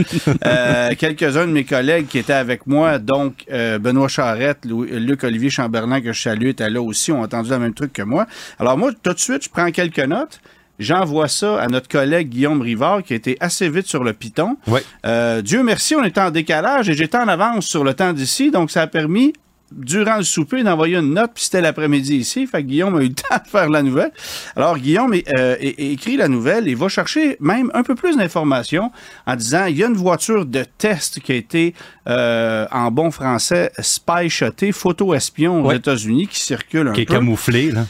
Euh, 0.45 0.91
Quelques-uns 0.97 1.45
de 1.47 1.51
mes 1.51 1.65
collègues 1.65 2.07
qui 2.07 2.19
étaient 2.19 2.31
avec 2.31 2.65
moi, 2.68 2.97
donc 2.97 3.44
euh, 3.51 3.79
Benoît 3.79 4.07
Charette, 4.07 4.59
Lou- 4.65 4.85
Luc-Olivier 4.85 5.50
Chamberlain, 5.50 6.00
que 6.00 6.13
je 6.13 6.21
salue, 6.21 6.47
étaient 6.47 6.69
là 6.69 6.81
aussi, 6.81 7.12
ont 7.12 7.21
entendu 7.21 7.50
le 7.50 7.59
même 7.59 7.73
truc 7.73 7.91
que 7.91 8.01
moi. 8.03 8.27
Alors 8.59 8.77
moi, 8.77 8.91
tout 9.03 9.13
de 9.13 9.19
suite, 9.19 9.44
je 9.44 9.50
prends 9.50 9.69
quelques 9.71 10.00
notes. 10.00 10.39
J'envoie 10.81 11.28
ça 11.28 11.62
à 11.62 11.68
notre 11.68 11.88
collègue 11.88 12.30
Guillaume 12.30 12.62
Rivard, 12.62 13.04
qui 13.04 13.13
a 13.13 13.16
été 13.16 13.38
assez 13.39 13.69
vite 13.69 13.88
sur 13.88 14.04
le 14.04 14.13
piton. 14.13 14.57
Ouais. 14.68 14.83
Euh, 15.06 15.42
Dieu 15.42 15.63
merci, 15.63 15.95
on 15.95 16.04
était 16.04 16.22
en 16.22 16.31
décalage 16.31 16.89
et 16.89 16.94
j'étais 16.94 17.18
en 17.18 17.28
avance 17.28 17.66
sur 17.68 17.83
le 17.83 17.94
temps 17.94 18.13
d'ici, 18.13 18.51
donc 18.51 18.72
ça 18.72 18.81
a 18.81 18.88
permis, 18.88 19.33
durant 19.72 20.18
le 20.18 20.24
souper, 20.24 20.63
d'envoyer 20.63 20.98
une 20.98 21.13
note, 21.13 21.31
puis 21.33 21.45
c'était 21.45 21.62
l'après-midi 21.62 22.18
ici. 22.18 22.45
Fait 22.45 22.62
que 22.62 22.68
Guillaume 22.68 22.98
a 22.98 23.01
eu 23.04 23.07
le 23.07 23.13
temps 23.30 23.38
de 23.42 23.48
faire 23.50 23.69
la 23.69 23.81
nouvelle. 23.83 24.12
Alors, 24.57 24.78
Guillaume 24.78 25.13
euh, 25.38 25.56
écrit 25.62 26.18
la 26.18 26.28
nouvelle 26.28 26.68
et 26.68 26.75
va 26.75 26.89
chercher 26.89 27.38
même 27.39 27.72
un 27.74 27.83
peu 27.83 27.95
plus 27.95 28.18
d'informations 28.18 28.92
en 29.25 29.36
disant 29.38 29.66
il 29.68 29.78
y 29.78 29.83
a 29.83 29.88
une 29.88 29.94
voiture 29.95 30.45
de 30.45 30.66
test 30.78 31.22
qui 31.22 31.31
a 31.31 31.36
été, 31.36 31.74
euh, 32.10 32.66
en 32.72 32.92
bon 32.92 33.12
français, 33.12 33.72
spy 33.80 34.30
shotée, 34.30 34.72
photo 34.74 35.13
espion 35.13 35.63
aux. 35.66 35.72
États-Unis, 35.72 36.28
qui 36.28 36.39
circule 36.42 36.89
un 36.89 36.92
Qui 36.94 37.01
est 37.01 37.06
peu. 37.06 37.13
camouflé, 37.13 37.72
là. 37.72 37.86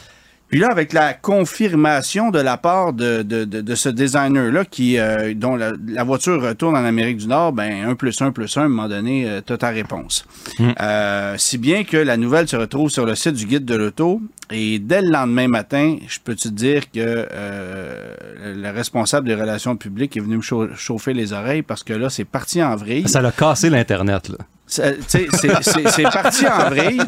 Puis 0.52 0.60
là, 0.60 0.68
avec 0.70 0.92
la 0.92 1.14
confirmation 1.14 2.30
de 2.30 2.38
la 2.38 2.58
part 2.58 2.92
de, 2.92 3.22
de, 3.22 3.44
de, 3.46 3.62
de 3.62 3.74
ce 3.74 3.88
designer-là, 3.88 4.66
qui 4.66 4.98
euh, 4.98 5.32
dont 5.34 5.56
la, 5.56 5.72
la 5.88 6.04
voiture 6.04 6.42
retourne 6.42 6.76
en 6.76 6.84
Amérique 6.84 7.16
du 7.16 7.26
Nord, 7.26 7.54
ben 7.54 7.88
1 7.88 7.94
plus 7.94 8.20
1 8.20 8.32
plus 8.32 8.54
1, 8.54 8.60
à 8.60 8.64
un 8.66 8.68
moment 8.68 8.86
donné, 8.86 9.26
euh, 9.26 9.40
t'as 9.40 9.56
ta 9.56 9.70
réponse. 9.70 10.26
Euh, 10.60 11.36
si 11.38 11.56
bien 11.56 11.84
que 11.84 11.96
la 11.96 12.18
nouvelle 12.18 12.46
se 12.48 12.56
retrouve 12.56 12.90
sur 12.90 13.06
le 13.06 13.14
site 13.14 13.32
du 13.34 13.46
guide 13.46 13.64
de 13.64 13.74
l'auto, 13.74 14.20
et 14.50 14.78
dès 14.78 15.00
le 15.00 15.08
lendemain 15.10 15.48
matin, 15.48 15.96
je 16.06 16.18
peux 16.22 16.34
te 16.34 16.48
dire 16.48 16.90
que 16.90 16.98
euh, 16.98 18.14
le 18.54 18.60
le 18.62 18.70
responsable 18.70 19.26
des 19.26 19.34
relations 19.34 19.76
publiques 19.76 20.16
est 20.18 20.20
venu 20.20 20.36
me 20.36 20.42
chau- 20.42 20.68
chauffer 20.76 21.14
les 21.14 21.32
oreilles 21.32 21.62
parce 21.62 21.82
que 21.82 21.94
là, 21.94 22.10
c'est 22.10 22.24
parti 22.26 22.62
en 22.62 22.76
vrille. 22.76 23.08
Ça 23.08 23.22
l'a 23.22 23.32
cassé 23.32 23.70
l'Internet, 23.70 24.28
là. 24.28 24.36
C'est 24.72 26.02
parti 26.02 26.46
en 26.46 26.70
vrille. 26.70 27.02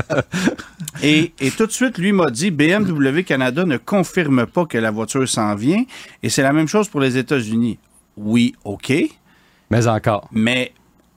Et, 1.03 1.33
et 1.41 1.51
tout 1.51 1.67
de 1.67 1.73
suite, 1.73 1.99
lui 1.99 2.13
m'a 2.13 2.31
dit 2.31 2.51
BMW 2.51 3.23
Canada 3.25 3.65
ne 3.65 3.77
confirme 3.79 4.47
pas 4.47 4.67
que 4.67 4.79
la 4.79 4.91
voiture 4.91 5.29
s'en 5.29 5.55
vient. 5.55 5.85
Et 6.23 6.29
c'est 6.29 6.43
la 6.43 6.53
même 6.53 6.69
chose 6.69 6.89
pour 6.89 7.01
les 7.01 7.17
États-Unis. 7.17 7.79
Oui, 8.17 8.55
OK. 8.65 8.93
Mais 9.71 9.87
encore. 9.87 10.29
Mais 10.31 10.73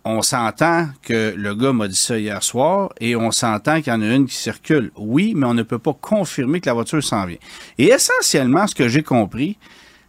on 0.05 0.21
s'entend 0.21 0.87
que 1.01 1.33
le 1.35 1.53
gars 1.53 1.73
m'a 1.73 1.87
dit 1.87 1.95
ça 1.95 2.17
hier 2.17 2.41
soir 2.41 2.93
et 3.01 3.15
on 3.15 3.31
s'entend 3.31 3.81
qu'il 3.81 3.91
y 3.91 3.95
en 3.95 4.01
a 4.01 4.07
une 4.07 4.25
qui 4.25 4.35
circule. 4.35 4.91
Oui, 4.95 5.33
mais 5.35 5.45
on 5.45 5.53
ne 5.53 5.63
peut 5.63 5.79
pas 5.79 5.93
confirmer 5.93 6.61
que 6.61 6.69
la 6.69 6.73
voiture 6.73 7.03
s'en 7.03 7.25
vient. 7.25 7.37
Et 7.77 7.87
essentiellement, 7.87 8.65
ce 8.67 8.75
que 8.75 8.87
j'ai 8.87 9.03
compris, 9.03 9.57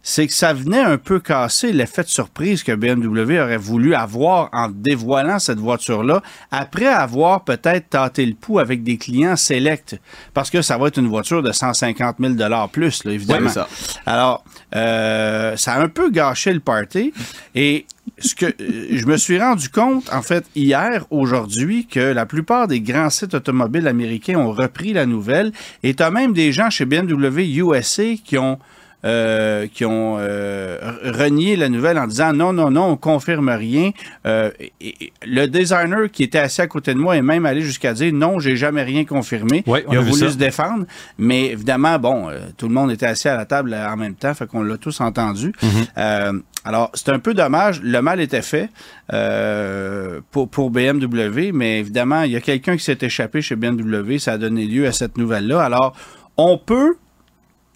c'est 0.09 0.25
que 0.25 0.33
ça 0.33 0.53
venait 0.53 0.81
un 0.81 0.97
peu 0.97 1.19
casser 1.19 1.71
l'effet 1.71 2.01
de 2.01 2.07
surprise 2.07 2.63
que 2.63 2.71
BMW 2.71 3.39
aurait 3.39 3.57
voulu 3.57 3.93
avoir 3.93 4.49
en 4.53 4.67
dévoilant 4.67 5.37
cette 5.37 5.59
voiture-là, 5.59 6.23
après 6.49 6.87
avoir 6.87 7.43
peut-être 7.43 7.91
tâté 7.91 8.25
le 8.25 8.33
pouls 8.33 8.57
avec 8.57 8.81
des 8.81 8.97
clients 8.97 9.35
sélects. 9.35 10.01
Parce 10.33 10.49
que 10.49 10.63
ça 10.63 10.79
va 10.79 10.87
être 10.87 10.97
une 10.97 11.09
voiture 11.09 11.43
de 11.43 11.51
150 11.51 12.15
000 12.19 12.33
plus, 12.71 13.03
là, 13.03 13.11
évidemment. 13.11 13.45
Ouais, 13.49 13.53
ça. 13.53 13.67
Alors, 14.07 14.43
euh, 14.75 15.55
ça 15.57 15.73
a 15.73 15.83
un 15.83 15.89
peu 15.89 16.09
gâché 16.09 16.53
le 16.53 16.59
party. 16.59 17.13
Et 17.53 17.85
ce 18.17 18.33
que 18.33 18.47
euh, 18.47 18.87
je 18.89 19.05
me 19.05 19.15
suis 19.15 19.39
rendu 19.39 19.69
compte, 19.69 20.11
en 20.11 20.23
fait, 20.23 20.43
hier, 20.55 21.05
aujourd'hui, 21.11 21.85
que 21.85 21.99
la 21.99 22.25
plupart 22.25 22.67
des 22.67 22.81
grands 22.81 23.11
sites 23.11 23.35
automobiles 23.35 23.87
américains 23.87 24.39
ont 24.39 24.53
repris 24.53 24.91
la 24.91 25.05
nouvelle. 25.05 25.51
Et 25.83 25.93
tu 25.93 26.01
as 26.01 26.09
même 26.09 26.33
des 26.33 26.51
gens 26.51 26.71
chez 26.71 26.85
BMW 26.85 27.43
USA 27.59 28.15
qui 28.25 28.39
ont 28.39 28.57
euh, 29.05 29.67
qui 29.73 29.85
ont 29.85 30.17
euh, 30.19 30.77
renié 31.03 31.55
la 31.55 31.69
nouvelle 31.69 31.97
en 31.97 32.07
disant 32.07 32.33
non, 32.33 32.51
non, 32.53 32.69
non, 32.71 32.85
on 32.91 32.97
confirme 32.97 33.49
rien. 33.49 33.91
Euh, 34.25 34.51
et- 34.81 34.95
et 35.05 35.13
le 35.25 35.47
designer 35.47 36.09
qui 36.11 36.23
était 36.23 36.39
assis 36.39 36.61
à 36.61 36.67
côté 36.67 36.93
de 36.93 36.99
moi 36.99 37.15
est 37.15 37.21
même 37.21 37.45
allé 37.45 37.61
jusqu'à 37.61 37.93
dire 37.93 38.11
non, 38.13 38.39
j'ai 38.39 38.55
jamais 38.57 38.83
rien 38.83 39.05
confirmé. 39.05 39.63
Ouais, 39.67 39.85
Il 39.89 39.97
a 39.97 40.01
voulu 40.01 40.19
ça. 40.25 40.31
se 40.31 40.37
défendre, 40.37 40.85
mais 41.17 41.47
évidemment, 41.47 41.97
bon, 41.99 42.29
euh, 42.29 42.39
tout 42.57 42.67
le 42.67 42.73
monde 42.73 42.91
était 42.91 43.05
assis 43.05 43.27
à 43.29 43.35
la 43.37 43.45
table 43.45 43.73
en 43.73 43.95
même 43.95 44.15
temps, 44.15 44.33
fait 44.33 44.47
qu'on 44.47 44.63
l'a 44.63 44.77
tous 44.77 44.99
entendu. 45.01 45.53
Euh, 45.97 46.33
alors, 46.65 46.91
c'est 46.93 47.09
un 47.09 47.19
peu 47.19 47.33
dommage. 47.33 47.81
Le 47.81 48.01
mal 48.01 48.19
était 48.19 48.41
fait 48.41 48.69
euh, 49.13 50.19
pour, 50.31 50.49
pour 50.49 50.71
BMW, 50.71 51.51
mais 51.53 51.79
évidemment, 51.79 52.23
il 52.23 52.31
y 52.31 52.35
a 52.35 52.41
quelqu'un 52.41 52.75
qui 52.77 52.83
s'est 52.83 52.97
échappé 53.01 53.41
chez 53.41 53.55
BMW. 53.55 54.17
Ça 54.19 54.33
a 54.33 54.37
donné 54.37 54.65
lieu 54.65 54.85
à 54.87 54.91
cette 54.91 55.17
nouvelle-là. 55.17 55.61
Alors, 55.63 55.95
on 56.37 56.57
peut 56.57 56.95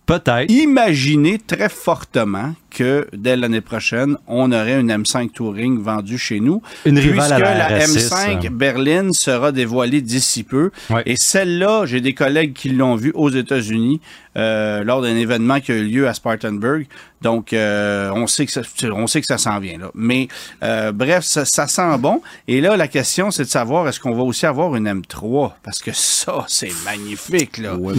Peut-être. 0.05 0.51
imaginer 0.51 1.39
très 1.39 1.69
fortement 1.69 2.53
que 2.69 3.07
dès 3.13 3.37
l'année 3.37 3.61
prochaine, 3.61 4.17
on 4.27 4.51
aurait 4.51 4.79
une 4.79 4.91
M5 4.91 5.31
Touring 5.31 5.81
vendue 5.81 6.17
chez 6.17 6.39
nous. 6.39 6.61
Une 6.85 6.99
puisque 6.99 7.19
à 7.19 7.39
la 7.39 7.55
la 7.55 7.79
RS6, 7.79 8.09
M5 8.09 8.45
euh. 8.45 8.49
berline 8.49 9.13
sera 9.13 9.51
dévoilée 9.51 10.01
d'ici 10.01 10.43
peu. 10.43 10.71
Ouais. 10.89 11.03
Et 11.05 11.15
celle-là, 11.15 11.85
j'ai 11.85 12.01
des 12.01 12.13
collègues 12.13 12.53
qui 12.53 12.69
l'ont 12.69 12.95
vue 12.95 13.11
aux 13.13 13.29
États-Unis 13.29 14.01
euh, 14.35 14.83
lors 14.83 15.01
d'un 15.01 15.15
événement 15.15 15.59
qui 15.59 15.71
a 15.71 15.75
eu 15.75 15.83
lieu 15.83 16.07
à 16.07 16.13
Spartanburg. 16.13 16.85
Donc, 17.23 17.53
euh, 17.53 18.11
on 18.13 18.27
sait 18.27 18.45
que 18.45 18.51
ça, 18.51 18.61
on 18.93 19.07
sait 19.07 19.21
que 19.21 19.25
ça 19.27 19.37
s'en 19.39 19.59
vient 19.59 19.77
là. 19.79 19.89
Mais 19.95 20.27
euh, 20.61 20.91
bref, 20.91 21.23
ça, 21.23 21.45
ça 21.45 21.67
sent 21.67 21.97
bon. 21.97 22.21
Et 22.47 22.61
là, 22.61 22.75
la 22.77 22.87
question, 22.87 23.31
c'est 23.31 23.45
de 23.45 23.49
savoir 23.49 23.87
est-ce 23.87 23.99
qu'on 23.99 24.13
va 24.13 24.23
aussi 24.23 24.45
avoir 24.45 24.75
une 24.75 24.87
M3 24.87 25.53
Parce 25.63 25.79
que 25.81 25.91
ça, 25.93 26.45
c'est 26.49 26.71
magnifique 26.85 27.57
là. 27.57 27.75
Ouais, 27.75 27.93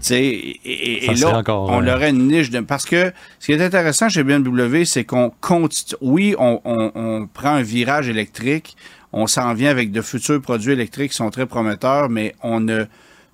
sais, 0.00 0.22
et, 0.22 0.60
et- 0.64 1.04
et 1.10 1.14
là, 1.14 1.38
encore, 1.38 1.70
on 1.70 1.82
euh, 1.86 1.94
aurait 1.96 2.10
une 2.10 2.28
niche 2.28 2.50
de... 2.50 2.60
Parce 2.60 2.84
que 2.84 3.12
ce 3.40 3.46
qui 3.46 3.52
est 3.52 3.64
intéressant 3.64 4.08
chez 4.08 4.22
BMW, 4.22 4.84
c'est 4.84 5.04
qu'on 5.04 5.32
continue... 5.40 5.96
Oui, 6.00 6.34
on, 6.38 6.60
on- 6.64 6.92
on 6.94 7.26
prend 7.26 7.54
un 7.54 7.62
virage 7.62 8.08
électrique, 8.08 8.76
on 9.12 9.26
s'en 9.26 9.54
vient 9.54 9.70
avec 9.70 9.90
de 9.90 10.02
futurs 10.02 10.40
produits 10.42 10.72
électriques 10.72 11.10
qui 11.12 11.16
sont 11.16 11.30
très 11.30 11.46
prometteurs, 11.46 12.08
mais 12.10 12.34
on 12.42 12.60
ne 12.60 12.84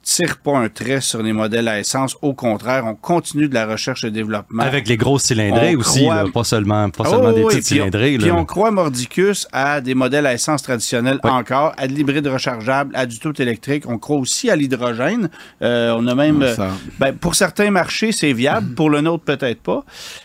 tire 0.02 0.38
pas 0.38 0.59
un 0.59 0.68
trait 0.68 1.00
sur 1.00 1.23
les 1.23 1.32
modèles 1.32 1.68
à 1.68 1.78
essence. 1.78 2.16
Au 2.23 2.35
contraire, 2.35 2.85
on 2.87 2.94
continue 2.94 3.49
de 3.49 3.54
la 3.54 3.66
recherche 3.66 4.04
et 4.04 4.11
développement. 4.11 4.62
Avec 4.62 4.88
les 4.88 4.97
grosses 4.97 5.23
cylindrées 5.25 5.76
On 5.76 5.80
aussi, 5.80 6.00
croit- 6.02 6.14
là, 6.16 6.25
pas 6.32 6.44
seulement, 6.44 6.90
pas 6.90 7.04
seulement 7.04 7.28
oui, 7.28 7.35
des 7.37 7.44
oui, 7.44 7.54
petites 7.54 7.66
puis 7.66 7.75
on- 7.80 7.85
cylindrées. 7.85 8.18
Puis 8.18 8.26
là. 8.28 8.35
on 8.37 8.44
croit 8.44 8.71
mordicus 8.73 9.47
à 9.52 9.80
des 9.80 9.94
modèles 9.94 10.26
à 10.26 10.35
essence 10.35 10.62
traditionnels 10.62 11.21
encore, 11.23 11.73
à 11.76 11.87
de 11.87 11.92
l'hybride 11.92 12.26
rechargeable, 12.26 12.94
à 12.97 13.06
du 13.06 13.18
tout 13.21 13.40
électrique. 13.40 13.85
On 13.87 13.99
croit 13.99 14.16
aussi 14.16 14.50
à 14.50 14.56
l'hydrogène. 14.56 15.30
Euh, 15.62 15.94
on 15.97 16.06
a 16.09 16.14
même... 16.14 16.42
Euh, 16.42 16.54
ça. 16.56 16.71
ben, 16.99 17.12
pour 17.14 17.35
certains 17.35 17.71
marchés, 17.71 18.12
c'est 18.12 18.32
viable. 18.32 18.75
Pour 18.75 18.90
le 18.90 19.00
nôtre, 19.02 19.25
peut-être 19.25 19.61
pas. 19.62 19.85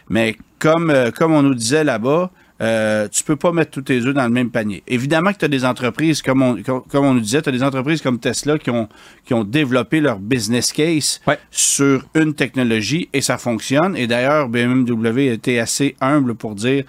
Mais 0.10 0.36
comme, 0.60 0.90
euh, 0.90 1.12
comme 1.12 1.34
on 1.34 1.44
nous 1.44 1.54
disait 1.56 1.84
là-bas, 1.84 2.32
euh, 2.62 3.08
tu 3.10 3.24
peux 3.24 3.36
pas 3.36 3.52
mettre 3.52 3.72
tous 3.72 3.84
tes 3.84 4.00
œufs 4.02 4.14
dans 4.14 4.24
le 4.24 4.30
même 4.32 4.50
panier. 4.50 4.82
Évidemment 4.88 5.32
que 5.32 5.38
tu 5.38 5.46
as 5.46 5.50
des 5.50 5.64
entreprises, 5.66 6.22
comme 6.22 6.42
on, 6.42 6.62
comme, 6.64 6.82
comme 6.90 7.06
on 7.06 7.14
nous 7.14 7.20
disait, 7.20 7.42
tu 7.42 7.50
as 7.50 7.52
des 7.52 7.64
entreprises 7.64 8.02
comme 8.02 8.20
Tesla 8.20 8.58
qui 8.58 8.70
ont, 8.72 8.90
qui 9.26 9.34
ont 9.34 9.44
développé 9.44 10.00
leur 10.02 10.18
business 10.20 10.72
case 10.74 11.22
Ouais. 11.28 11.38
sur 11.52 12.06
une 12.16 12.34
technologie 12.34 13.10
et 13.14 13.22
ça 13.22 13.38
fonctionne. 13.38 13.96
Et 13.96 14.08
d'ailleurs, 14.08 14.50
BMW 14.50 15.30
a 15.30 15.34
été 15.34 15.60
assez 15.60 15.96
humble 16.02 16.34
pour 16.36 16.56
dire 16.56 16.84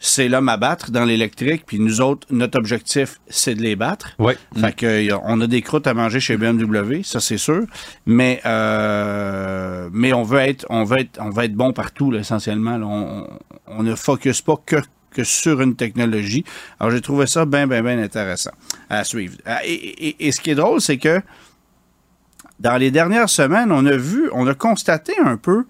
c'est 0.00 0.28
l'homme 0.28 0.48
à 0.48 0.56
battre 0.56 0.92
dans 0.92 1.04
l'électrique, 1.04 1.64
puis 1.66 1.80
nous 1.80 2.00
autres, 2.00 2.24
notre 2.30 2.56
objectif, 2.56 3.18
c'est 3.28 3.56
de 3.56 3.62
les 3.62 3.74
battre. 3.74 4.14
Ouais. 4.20 4.36
Fait 4.56 4.72
que, 4.72 5.08
on 5.24 5.40
a 5.40 5.48
des 5.48 5.60
croûtes 5.60 5.88
à 5.88 5.94
manger 5.94 6.20
chez 6.20 6.36
BMW, 6.36 7.02
ça 7.02 7.18
c'est 7.18 7.36
sûr. 7.36 7.62
Mais 8.06 8.40
euh, 8.46 9.88
mais 9.92 10.12
on 10.12 10.22
veut 10.22 10.38
être 10.38 10.64
on 10.70 10.84
veut 10.84 11.00
être 11.00 11.18
on 11.20 11.30
va 11.30 11.46
être 11.46 11.54
bon 11.54 11.72
partout 11.72 12.12
là, 12.12 12.20
essentiellement. 12.20 12.78
là. 12.78 12.86
On, 12.86 13.26
on 13.66 13.82
ne 13.82 13.94
focus 13.96 14.40
pas 14.40 14.54
que 14.64 14.76
que 15.10 15.24
sur 15.24 15.60
une 15.60 15.76
technologie. 15.76 16.44
Alors 16.78 16.90
j'ai 16.90 17.00
trouvé 17.00 17.26
ça 17.26 17.44
bien 17.44 17.66
bien 17.66 17.82
bien 17.82 17.98
intéressant 17.98 18.52
à 18.88 19.04
suivre. 19.04 19.36
Ah, 19.46 19.60
Et, 19.64 20.30
ce 20.32 20.40
qui 20.40 20.50
est 20.50 20.54
drôle, 20.54 20.80
c'est 20.80 20.98
que 20.98 21.20
dans 22.60 22.76
les 22.76 22.90
dernières 22.90 23.28
semaines, 23.28 23.70
on 23.70 23.86
a 23.86 23.96
vu, 23.96 24.28
on 24.32 24.46
a 24.46 24.54
constaté 24.54 25.14
un 25.24 25.36
peu 25.36 25.64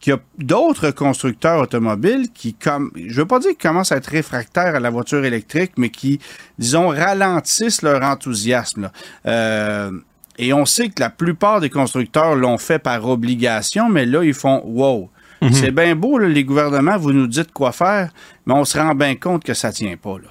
qu'il 0.00 0.12
y 0.12 0.16
a 0.16 0.20
d'autres 0.38 0.90
constructeurs 0.90 1.60
automobiles 1.60 2.30
qui, 2.32 2.54
comme, 2.54 2.90
je 2.94 3.14
veux 3.14 3.26
pas 3.26 3.38
dire 3.38 3.50
qu'ils 3.52 3.68
commencent 3.68 3.92
à 3.92 3.96
être 3.96 4.08
réfractaires 4.08 4.74
à 4.74 4.80
la 4.80 4.90
voiture 4.90 5.24
électrique, 5.24 5.72
mais 5.78 5.88
qui, 5.88 6.20
disons, 6.58 6.88
ralentissent 6.88 7.80
leur 7.80 8.02
enthousiasme. 8.02 8.90
Euh, 9.26 9.90
et 10.36 10.52
on 10.52 10.66
sait 10.66 10.88
que 10.88 11.00
la 11.00 11.10
plupart 11.10 11.60
des 11.60 11.70
constructeurs 11.70 12.34
l'ont 12.34 12.58
fait 12.58 12.78
par 12.78 13.06
obligation, 13.08 13.88
mais 13.88 14.04
là, 14.04 14.22
ils 14.24 14.34
font 14.34 14.62
wow. 14.64 15.10
C'est 15.52 15.70
bien 15.70 15.94
beau, 15.94 16.18
là, 16.18 16.28
les 16.28 16.44
gouvernements, 16.44 16.96
vous 16.96 17.12
nous 17.12 17.26
dites 17.26 17.52
quoi 17.52 17.72
faire, 17.72 18.10
mais 18.46 18.54
on 18.54 18.64
se 18.64 18.78
rend 18.78 18.94
bien 18.94 19.14
compte 19.16 19.44
que 19.44 19.54
ça 19.54 19.72
tient 19.72 19.96
pas, 19.96 20.18
là. 20.18 20.30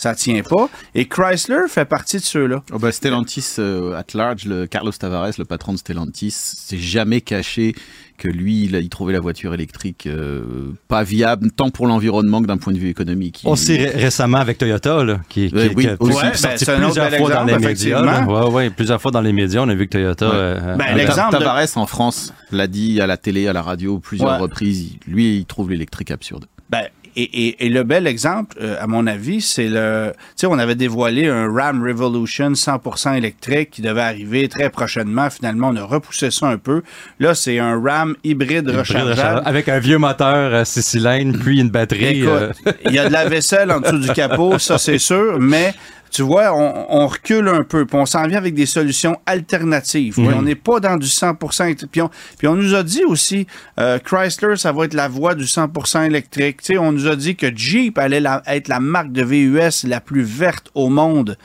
Ça 0.00 0.14
tient 0.14 0.40
pas. 0.42 0.70
Et 0.94 1.04
Chrysler 1.06 1.68
fait 1.68 1.84
partie 1.84 2.16
de 2.16 2.22
ceux-là. 2.22 2.62
Oh 2.72 2.78
bah, 2.78 2.90
Stellantis 2.90 3.56
euh, 3.58 3.92
at 3.98 4.04
large, 4.14 4.46
le 4.46 4.66
Carlos 4.66 4.92
Tavares, 4.92 5.32
le 5.36 5.44
patron 5.44 5.74
de 5.74 5.78
Stellantis, 5.78 6.30
s'est 6.30 6.78
jamais 6.78 7.20
caché 7.20 7.74
que 8.16 8.28
lui, 8.28 8.64
il, 8.64 8.76
a- 8.76 8.80
il 8.80 8.88
trouvait 8.88 9.12
la 9.12 9.20
voiture 9.20 9.52
électrique 9.52 10.06
euh, 10.06 10.72
pas 10.88 11.02
viable, 11.02 11.50
tant 11.50 11.68
pour 11.70 11.86
l'environnement 11.86 12.40
que 12.40 12.46
d'un 12.46 12.56
point 12.56 12.72
de 12.72 12.78
vue 12.78 12.88
économique. 12.88 13.42
Il- 13.44 13.48
Aussi 13.50 13.76
ré- 13.76 13.90
récemment 13.90 14.38
avec 14.38 14.56
Toyota, 14.56 15.04
là, 15.04 15.20
qui, 15.28 15.48
qui, 15.48 15.54
Ouais, 15.54 15.70
oui, 15.76 15.84
qui 15.84 15.90
a 15.90 15.96
aussi. 15.98 16.16
Ouais, 16.16 16.22
ben, 16.30 16.34
sorti 16.34 16.64
autre 16.70 16.80
plusieurs 16.82 17.10
fois 17.18 17.30
dans 17.34 17.44
les 17.44 17.58
médias. 17.58 18.24
Ouais, 18.26 18.50
ouais, 18.50 18.70
plusieurs 18.70 19.00
fois 19.02 19.10
dans 19.10 19.20
les 19.20 19.32
médias, 19.34 19.60
on 19.60 19.68
a 19.68 19.74
vu 19.74 19.86
que 19.86 19.92
Toyota. 19.92 20.28
Ouais. 20.28 20.34
euh, 20.34 20.76
Ben, 20.76 20.96
l'exemple- 20.96 21.34
de- 21.34 21.38
Tavares 21.38 21.76
en 21.76 21.86
France 21.86 22.32
l'a 22.52 22.66
dit 22.66 23.00
à 23.02 23.06
la 23.06 23.18
télé, 23.18 23.48
à 23.48 23.52
la 23.52 23.60
radio 23.62 23.98
plusieurs 23.98 24.30
Ouais. 24.32 24.38
reprises. 24.38 24.92
Lui, 25.06 25.36
il 25.38 25.44
trouve 25.44 25.70
l'électrique 25.70 26.10
absurde. 26.10 26.46
Ben, 26.70 26.84
et, 27.16 27.22
et- 27.22 27.66
et 27.66 27.68
le 27.68 27.82
bel 27.82 28.06
exemple, 28.06 28.56
euh, 28.60 28.76
à 28.80 28.86
mon 28.86 29.06
avis, 29.06 29.40
c'est 29.40 29.68
le. 29.68 30.12
Tu 30.14 30.22
sais, 30.36 30.46
on 30.46 30.58
avait 30.58 30.74
dévoilé 30.74 31.28
un 31.28 31.52
Ram 31.52 31.82
Revolution 31.82 32.50
100% 32.54 33.14
électrique 33.16 33.70
qui 33.70 33.82
devait 33.82 34.00
arriver 34.02 34.48
très 34.48 34.70
prochainement. 34.70 35.28
Finalement, 35.30 35.68
on 35.68 35.76
a 35.76 35.82
repoussé 35.84 36.30
ça 36.30 36.46
un 36.48 36.58
peu. 36.58 36.82
Là, 37.18 37.34
c'est 37.34 37.58
un 37.58 37.80
Ram 37.82 38.16
hybride, 38.24 38.62
hybride 38.64 38.78
rechargeable. 38.78 39.10
rechargeable, 39.10 39.42
Avec 39.46 39.68
un 39.68 39.78
vieux 39.78 39.98
moteur 39.98 40.54
à 40.54 40.64
six 40.64 40.82
cylindres, 40.82 41.38
puis 41.38 41.60
une 41.60 41.70
batterie. 41.70 42.22
euh, 42.26 42.50
Écoute, 42.64 42.76
il 42.86 42.92
y 42.94 42.98
a 42.98 43.06
de 43.08 43.12
la 43.12 43.28
vaisselle 43.28 43.70
en 43.70 43.80
dessous 43.80 43.98
du 43.98 44.08
capot, 44.12 44.58
ça 44.58 44.78
c'est 44.78 44.98
sûr, 44.98 45.38
mais 45.40 45.74
tu 46.10 46.22
vois, 46.22 46.52
on, 46.54 46.86
on 46.88 47.06
recule 47.06 47.48
un 47.48 47.62
peu, 47.62 47.86
puis 47.86 47.96
on 47.96 48.06
s'en 48.06 48.26
vient 48.26 48.38
avec 48.38 48.54
des 48.54 48.66
solutions 48.66 49.16
alternatives. 49.26 50.14
Puis 50.14 50.26
on 50.38 50.42
n'est 50.42 50.54
pas 50.54 50.80
dans 50.80 50.96
du 50.96 51.06
100%. 51.06 51.64
électrique. 51.66 51.90
Puis 51.92 52.02
on, 52.02 52.10
puis 52.38 52.48
on 52.48 52.56
nous 52.56 52.74
a 52.74 52.82
dit 52.82 53.04
aussi, 53.04 53.46
euh, 53.78 53.98
Chrysler, 53.98 54.56
ça 54.56 54.72
va 54.72 54.84
être 54.86 54.94
la 54.94 55.08
voie 55.08 55.34
du 55.34 55.44
100% 55.44 56.04
électrique. 56.06 56.58
Tu 56.62 56.72
sais, 56.74 56.78
on 56.78 56.92
nous 56.92 57.06
a 57.06 57.16
dit 57.16 57.36
que 57.36 57.54
Jeep 57.54 57.98
allait 57.98 58.20
la- 58.20 58.42
être 58.46 58.68
la 58.68 58.80
marque 58.80 59.12
de 59.12 59.22
VUS 59.24 59.86
la 59.86 60.00
plus 60.00 60.22
verte 60.22 60.68
au 60.74 60.88
monde. 60.88 61.36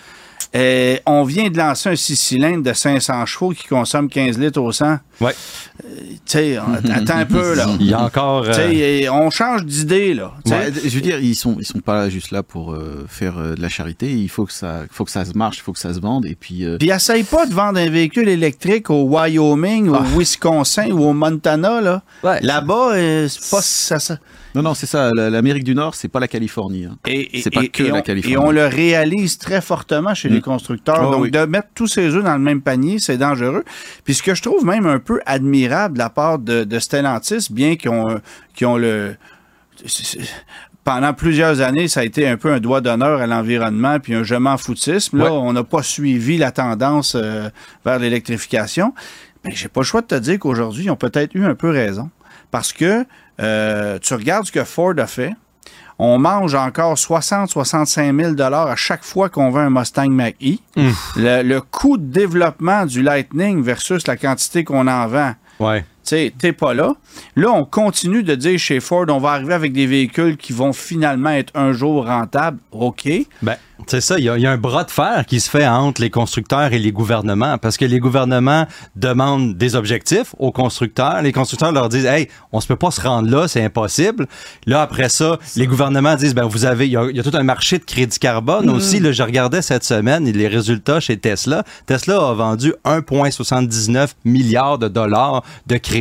Euh, 0.55 0.97
on 1.05 1.23
vient 1.23 1.49
de 1.49 1.57
lancer 1.57 1.89
un 1.89 1.95
6 1.95 2.15
cylindres 2.15 2.63
de 2.63 2.71
500 2.73 3.25
chevaux 3.25 3.49
qui 3.51 3.67
consomme 3.67 4.07
15 4.09 4.37
litres 4.39 4.61
au 4.61 4.71
100. 4.71 4.99
ouais. 5.21 5.33
Tu 5.83 6.19
sais, 6.25 6.57
on- 6.59 6.73
attends 6.91 7.17
un 7.17 7.25
peu, 7.25 7.53
là. 7.55 7.67
Il 7.79 7.87
y 7.87 7.93
a 7.93 8.01
encore. 8.01 8.43
Tu 8.45 8.51
euh, 8.51 8.53
sais, 9.01 9.09
on 9.09 9.29
change 9.29 9.65
d'idée, 9.65 10.13
là. 10.13 10.33
Ouais, 10.45 10.71
je 10.83 10.89
veux 10.89 11.01
dire, 11.01 11.19
ils 11.19 11.35
sont 11.35 11.57
ils 11.59 11.65
sont 11.65 11.79
pas 11.79 12.09
juste 12.09 12.31
là 12.31 12.41
pour 12.41 12.73
euh, 12.73 13.05
faire 13.07 13.37
euh, 13.37 13.55
de 13.55 13.61
la 13.61 13.69
charité. 13.69 14.09
Il 14.11 14.29
faut 14.29 14.45
que 14.45 14.53
ça 14.53 14.83
faut 14.89 15.03
que 15.03 15.11
ça 15.11 15.25
se 15.25 15.33
marche, 15.37 15.57
il 15.57 15.61
faut 15.61 15.73
que 15.73 15.79
ça 15.79 15.93
se 15.93 15.99
vende. 15.99 16.25
Et 16.25 16.35
puis 16.35 16.63
euh, 16.63 16.77
Puis 16.77 16.89
essaye 16.89 17.23
pas 17.23 17.45
de 17.45 17.53
vendre 17.53 17.77
un 17.79 17.89
véhicule 17.89 18.29
électrique 18.29 18.89
au 18.89 19.03
Wyoming, 19.03 19.89
au 19.89 20.01
Wisconsin 20.17 20.89
ou 20.91 21.03
au 21.03 21.13
Montana. 21.13 21.81
Là. 21.81 22.01
Ouais. 22.23 22.39
Là-bas, 22.41 22.93
euh, 22.93 23.27
c'est 23.27 23.51
pas 23.51 23.61
ça. 23.61 23.99
ça. 23.99 24.17
Non 24.55 24.61
non 24.63 24.73
c'est 24.73 24.85
ça. 24.87 25.11
la- 25.13 25.29
L'Amérique 25.29 25.63
du 25.63 25.75
Nord, 25.75 25.93
c'est 25.95 26.07
pas 26.07 26.19
la 26.19 26.27
Californie. 26.27 26.85
hein. 26.85 26.97
Et, 27.07 27.37
et- 27.37 27.41
C'est 27.41 27.49
pas 27.51 27.63
et- 27.63 27.69
que 27.69 27.83
et 27.83 27.91
la 27.91 28.01
Californie. 28.01 28.33
Et 28.33 28.37
on 28.37 28.51
le 28.51 28.65
réalise 28.65 29.37
très 29.37 29.61
fortement 29.61 30.13
chez 30.15 30.29
les 30.29 30.39
Mm. 30.39 30.41
constructeurs. 30.41 31.05
Oh, 31.07 31.11
Donc, 31.11 31.21
oui. 31.23 31.31
de 31.31 31.45
mettre 31.45 31.67
tous 31.75 31.87
ces 31.87 32.15
œufs 32.15 32.23
dans 32.23 32.33
le 32.35 32.39
même 32.39 32.61
panier, 32.61 32.97
c'est 32.99 33.17
dangereux. 33.17 33.63
Puis 34.03 34.13
ce 34.15 34.23
que 34.23 34.33
je 34.33 34.41
trouve 34.41 34.65
même 34.65 34.85
un 34.87 34.99
peu 34.99 35.19
admirable 35.25 35.95
de 35.95 35.99
la 35.99 36.09
part 36.09 36.39
de, 36.39 36.63
de 36.63 36.79
Stellantis, 36.79 37.47
bien 37.51 37.75
qu'ils 37.75 37.91
ont, 37.91 38.19
ont 38.63 38.77
le... 38.77 39.15
Pendant 40.83 41.13
plusieurs 41.15 41.61
années, 41.61 41.87
ça 41.87 42.01
a 42.01 42.03
été 42.03 42.27
un 42.27 42.37
peu 42.37 42.51
un 42.53 42.59
doigt 42.59 42.79
d'honneur 42.79 43.19
à 43.19 43.25
l'environnement 43.25 43.99
puis 43.99 44.13
un 44.13 44.21
je 44.23 44.35
m'en 44.35 44.55
foutisme. 44.57 45.17
Là, 45.17 45.25
Ouais. 45.25 45.29
on 45.31 45.51
n'a 45.53 45.63
pas 45.63 45.81
suivi 45.81 46.37
la 46.37 46.51
tendance 46.51 47.15
euh, 47.15 47.49
vers 47.83 47.97
l'électrification. 47.97 48.93
Mais 49.43 49.51
j'ai 49.55 49.67
pas 49.67 49.81
le 49.81 49.85
choix 49.85 50.01
de 50.01 50.07
te 50.07 50.15
dire 50.15 50.37
qu'aujourd'hui, 50.37 50.83
ils 50.85 50.91
ont 50.91 50.95
peut-être 50.95 51.33
eu 51.33 51.43
un 51.43 51.55
peu 51.55 51.69
raison. 51.71 52.11
Parce 52.51 52.71
que 52.71 53.03
euh, 53.39 53.99
tu 54.01 54.13
regardes 54.13 54.45
ce 54.45 54.51
que 54.51 54.63
Ford 54.63 54.93
a 54.97 55.07
fait, 55.07 55.33
on 55.97 56.17
mange 56.17 56.55
encore 56.55 56.95
60-65 56.95 58.35
000 58.37 58.41
à 58.41 58.75
chaque 58.75 59.03
fois 59.03 59.29
qu'on 59.29 59.49
vend 59.49 59.59
un 59.61 59.69
Mustang 59.69 60.09
Mach-E. 60.09 60.57
Le, 61.15 61.41
le 61.43 61.61
coût 61.61 61.97
de 61.97 62.03
développement 62.11 62.85
du 62.85 63.01
Lightning 63.01 63.63
versus 63.63 64.05
la 64.07 64.17
quantité 64.17 64.63
qu'on 64.63 64.87
en 64.87 65.07
vend, 65.07 65.33
Ouais. 65.59 65.85
Tu 66.05 66.31
t'es 66.37 66.53
pas 66.53 66.73
là. 66.73 66.93
Là, 67.35 67.51
on 67.51 67.65
continue 67.65 68.23
de 68.23 68.35
dire 68.35 68.59
chez 68.59 68.79
Ford, 68.79 69.05
on 69.09 69.19
va 69.19 69.31
arriver 69.31 69.53
avec 69.53 69.73
des 69.73 69.87
véhicules 69.87 70.37
qui 70.37 70.53
vont 70.53 70.73
finalement 70.73 71.29
être 71.31 71.51
un 71.55 71.71
jour 71.71 72.05
rentables. 72.05 72.59
OK. 72.71 73.09
Ben, 73.41 73.55
c'est 73.87 74.01
ça, 74.01 74.17
il 74.17 74.23
y, 74.25 74.29
a- 74.29 74.37
il 74.37 74.41
y 74.43 74.47
a 74.47 74.51
un 74.51 74.57
bras 74.57 74.83
de 74.85 74.91
fer 74.91 75.25
qui 75.27 75.39
se 75.41 75.49
fait 75.49 75.67
entre 75.67 76.01
les 76.01 76.09
constructeurs 76.09 76.71
et 76.71 76.79
les 76.79 76.91
gouvernements 76.93 77.57
parce 77.57 77.75
que 77.77 77.83
les 77.85 77.99
gouvernements 77.99 78.65
demandent 78.95 79.55
des 79.57 79.75
objectifs 79.75 80.33
aux 80.39 80.51
constructeurs. 80.51 81.21
Les 81.21 81.33
constructeurs 81.33 81.71
leur 81.73 81.89
disent 81.89 82.05
Hey, 82.05 82.29
on 82.53 82.61
se 82.61 82.67
peut 82.67 82.77
pas 82.77 82.91
se 82.91 83.01
rendre 83.01 83.29
là, 83.29 83.47
c'est 83.47 83.63
impossible. 83.63 84.27
Là, 84.65 84.81
après 84.81 85.09
ça, 85.09 85.39
les 85.57 85.67
gouvernements 85.67 86.15
disent 86.15 86.33
Ben, 86.35 86.45
vous 86.45 86.65
avez, 86.65 86.87
il 86.87 86.91
y, 86.93 86.97
a, 86.97 87.05
il 87.09 87.15
y 87.17 87.19
a 87.19 87.23
tout 87.23 87.35
un 87.35 87.43
marché 87.43 87.77
de 87.77 87.83
crédit 87.83 88.17
carbone 88.17 88.69
aussi. 88.69 88.99
Là, 88.99 89.11
je 89.11 89.23
regardais 89.23 89.61
cette 89.61 89.83
semaine 89.83 90.25
les 90.25 90.47
résultats 90.47 90.99
chez 91.01 91.17
Tesla. 91.17 91.63
Tesla 91.85 92.15
a 92.29 92.33
vendu 92.33 92.73
1,79 92.85 94.09
milliards 94.23 94.77
de 94.77 94.87
dollars 94.87 95.43
de 95.67 95.77
crédit 95.77 95.94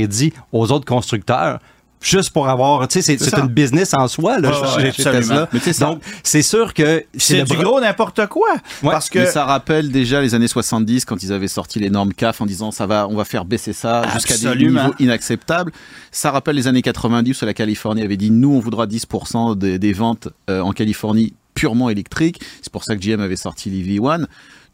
aux 0.53 0.73
autres 0.73 0.87
constructeurs. 0.87 1.59
Juste 2.01 2.31
pour 2.35 2.51
avoir, 2.51 2.87
tu 2.87 3.01
sais, 3.01 3.17
c'est, 3.17 3.39
une 3.39 3.47
business 3.47 3.95
en 3.95 4.09
soi, 4.09 4.39
là, 4.39 4.51
ouais, 4.77 4.89
absolument. 4.89 5.47
Tesla. 5.65 5.87
Donc, 5.87 6.03
c'est 6.23 6.43
sûr 6.43 6.75
que 6.75 7.03
C'est 7.17 7.45
du 7.45 7.55
bras- 7.55 7.65
gros 7.65 7.81
n'importe 7.81 8.27
quoi. 8.27 8.57
parce 8.83 9.09
que 9.09 9.21
Mais 9.21 9.27
ça 9.27 9.47
rappelle 9.47 9.91
déjà 9.91 10.21
les 10.21 10.35
années 10.35 10.47
70 10.49 11.07
quand 11.07 11.23
ils 11.23 11.33
avaient 11.33 11.49
sorti 11.49 11.79
les 11.81 11.89
normes 11.89 12.13
CAF 12.13 12.43
en 12.43 12.47
disant 12.47 12.73
ça 12.73 12.87
va, 12.87 13.09
on 13.09 13.17
va 13.17 13.25
faire 13.25 13.47
baisser 13.47 13.73
ça 13.73 14.03
jusqu'à 14.13 14.37
des 14.37 14.67
niveaux 14.67 14.93
inacceptables. 14.99 15.73
Ça 16.13 16.31
rappelle 16.31 16.57
les 16.57 16.67
années 16.67 16.83
90 16.83 17.41
où 17.41 17.47
la 17.47 17.55
Californie 17.55 18.03
avait 18.03 18.19
dit 18.19 18.31
nous 18.31 18.53
on 18.53 18.61
voudra 18.61 18.87
10% 18.87 19.57
des, 19.57 19.79
des 19.79 19.93
ventes 19.95 20.29
euh, 20.51 20.61
en 20.61 20.73
Californie 20.73 21.33
purement 21.55 21.89
électriques. 21.89 22.39
C'est 22.61 22.71
pour 22.73 22.85
ça 22.85 22.97
que 22.97 23.01
GM 23.01 23.21
avait 23.23 23.37
sorti 23.37 23.71
les 23.71 23.99
V1. 23.99 24.27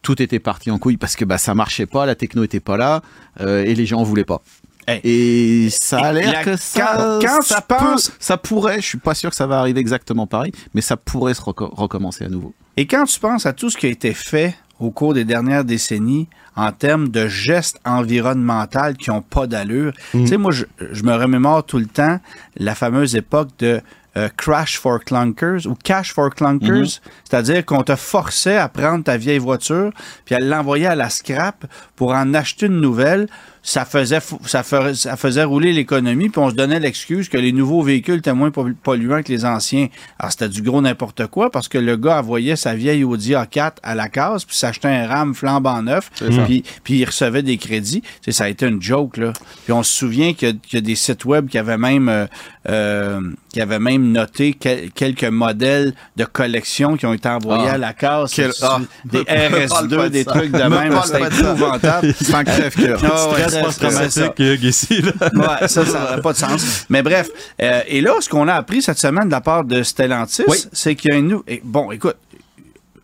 Tout 0.03 0.21
était 0.21 0.39
parti 0.41 0.71
en 0.71 0.79
couille 0.79 0.97
parce 0.97 1.15
que 1.15 1.25
bah 1.27 1.39
ça 1.39 1.55
marchait 1.55 1.87
pas, 1.87 2.07
la 2.07 2.15
techno 2.15 2.43
était 2.43 2.59
pas 2.59 2.77
là 2.79 3.03
euh, 3.41 3.63
et 3.65 3.75
les 3.75 3.85
gens 3.87 4.01
en 4.01 4.03
voulaient 4.03 4.25
pas. 4.25 4.41
Hey. 4.87 5.01
Et 5.05 5.69
ça 5.71 5.99
a 5.99 6.13
l'air 6.13 6.33
la- 6.33 6.45
que 6.45 6.57
ça, 6.57 7.19
quand- 7.23 7.43
ça 7.43 7.61
peut- 7.61 7.77
ça 8.19 8.37
pourrait, 8.37 8.81
je 8.81 8.87
suis 8.87 8.99
pas 8.99 9.15
sûr 9.15 9.31
que 9.31 9.37
ça 9.37 9.47
va 9.47 9.59
arriver 9.61 9.81
exactement 9.81 10.27
pareil, 10.27 10.53
mais 10.75 10.81
ça 10.81 10.97
pourrait 10.97 11.35
se 11.35 11.43
reco- 11.43 11.73
recommencer 11.75 12.25
à 12.25 12.29
nouveau. 12.29 12.55
Et 12.77 12.87
quand 12.87 13.05
tu 13.05 13.21
penses 13.21 13.47
à 13.47 13.53
tout 13.53 13.71
ce 13.71 13.77
qui 13.77 13.87
a 13.87 13.91
été 13.91 14.15
fait 14.15 14.57
au 14.79 14.91
cours 14.91 15.13
des 15.15 15.25
dernières 15.25 15.65
décennies 15.65 16.29
en 16.57 16.73
termes 16.73 17.09
de 17.09 17.29
gestes 17.29 17.79
environnementaux 17.85 18.95
qui 18.99 19.11
n'ont 19.11 19.23
pas 19.23 19.47
d'allure, 19.47 19.93
tu 20.13 20.27
sais, 20.27 20.37
moi, 20.37 20.51
je, 20.53 20.65
je 20.93 21.03
me 21.05 21.15
remémore 21.15 21.65
tout 21.65 21.79
le 21.79 21.87
temps 21.87 22.19
la 22.57 22.75
fameuse 22.75 23.15
époque 23.17 23.49
de 23.59 23.81
euh, 24.17 24.29
Crash 24.37 24.77
for 24.77 24.99
Clunkers 25.05 25.67
ou 25.67 25.77
Cash 25.77 26.13
for 26.13 26.31
Clunkers, 26.35 26.69
Mhm. 26.81 26.85
c'est-à-dire 27.23 27.65
qu'on 27.65 27.85
te 27.85 27.95
forçait 27.95 28.57
à 28.57 28.69
prendre 28.69 29.05
ta 29.05 29.17
vieille 29.17 29.39
voiture 29.39 29.93
puis 30.25 30.35
à 30.35 30.39
l'envoyer 30.41 30.87
à 30.89 30.97
la 30.97 31.09
scrap 31.11 31.65
pour 31.95 32.11
en 32.13 32.35
acheter 32.35 32.67
une 32.67 32.81
nouvelle. 32.81 33.29
Ça 33.63 33.85
faisait, 33.85 34.21
ça 34.47 34.63
ferait- 34.63 34.95
ça 34.95 35.17
faisait 35.19 35.45
rouler 35.45 35.73
l'économie, 35.75 36.31
puis 36.31 36.41
on 36.41 36.49
se 36.49 36.55
donnait 36.55 36.81
l'excuse 36.81 37.29
que 37.29 37.37
les 37.37 37.53
nouveaux 37.53 37.83
véhicules 37.83 38.17
étaient 38.19 38.33
moins 38.33 38.49
pollu- 38.49 38.75
polluants 38.75 39.23
que 39.23 39.31
les 39.31 39.45
anciens. 39.45 39.89
Alors, 40.19 40.33
c'était 40.33 40.49
du 40.49 40.63
gros 40.63 40.81
n'importe 40.81 41.27
quoi 41.27 41.51
parce 41.51 41.69
que 41.69 41.77
le 41.77 41.97
gars 41.99 42.19
envoyait 42.21 42.57
sa 42.57 42.75
vieille 42.75 43.05
Audi 43.05 43.33
A4 43.35 43.73
à 43.83 43.95
la 43.95 44.09
case, 44.09 44.45
puis 44.47 44.57
s'achetait 44.57 44.89
un 44.89 45.07
RAM 45.07 45.35
flambant 45.35 45.83
neuf, 45.83 46.11
puis, 46.47 46.65
puis 46.85 46.95
il 47.01 47.05
recevait 47.05 47.43
des 47.43 47.59
crédits. 47.59 48.01
Tu 48.01 48.09
sais, 48.25 48.33
ça 48.33 48.45
a 48.45 48.49
été 48.49 48.67
une 48.67 48.81
joke, 48.81 49.19
là. 49.19 49.33
Puis 49.65 49.73
on 49.75 49.83
se 49.83 49.93
souvient 49.93 50.33
qu'il 50.33 50.49
y 50.49 50.53
a- 50.53 50.55
qu'il 50.55 50.75
y, 50.75 50.79
a 50.79 50.81
des 50.81 50.95
sites 50.95 51.27
web 51.27 51.49
qui 51.49 51.59
avaient 51.59 51.77
même, 51.79 52.09
euh, 52.09 52.27
euh, 52.69 53.21
qui 53.53 53.61
avaient 53.61 53.79
même 53.79 54.11
noté 54.11 54.55
quel- 54.59 54.91
quelques 54.93 55.25
modèles 55.25 55.93
de 56.17 56.25
collection 56.25 56.97
qui 56.97 57.05
ont 57.07 57.13
été 57.13 57.29
envoyés 57.29 57.69
Ah. 57.69 57.75
à 57.75 57.79
la 57.79 57.93
case. 57.93 58.33
Quel- 58.35 58.53
ah. 58.63 58.79
des 59.05 59.25
pas 59.25 59.33
RS2, 59.35 60.05
de 60.05 60.09
des 60.09 60.25
ça. 60.25 60.33
trucs 60.33 60.53
de 60.53 60.59
Me 60.63 60.69
même? 60.69 60.93
C'était 61.05 61.19
épouvantable. 61.43 62.15
ça. 63.51 64.35
Hugues, 64.39 64.65
ici. 64.65 65.03
Là. 65.03 65.13
Ouais, 65.35 65.69
ça, 65.69 65.85
ça 65.85 66.01
n'aurait 66.01 66.21
pas 66.21 66.33
de 66.33 66.39
sens. 66.39 66.85
Mais 66.89 67.03
bref, 67.03 67.29
euh, 67.63 67.81
et 67.87 68.01
là, 68.01 68.15
ce 68.21 68.29
qu'on 68.29 68.49
a 68.49 68.55
appris 68.55 68.83
cette 68.83 68.99
semaine 68.99 69.27
de 69.27 69.31
la 69.33 69.41
part 69.41 69.65
de 69.65 69.83
Stellantis, 69.83 70.45
Oui. 70.49 70.57
c'est 70.73 70.95
qu'il 70.95 71.13
y 71.13 71.15
a 71.15 71.19
une... 71.19 71.41
Bon, 71.65 71.91
écoute, 71.93 72.17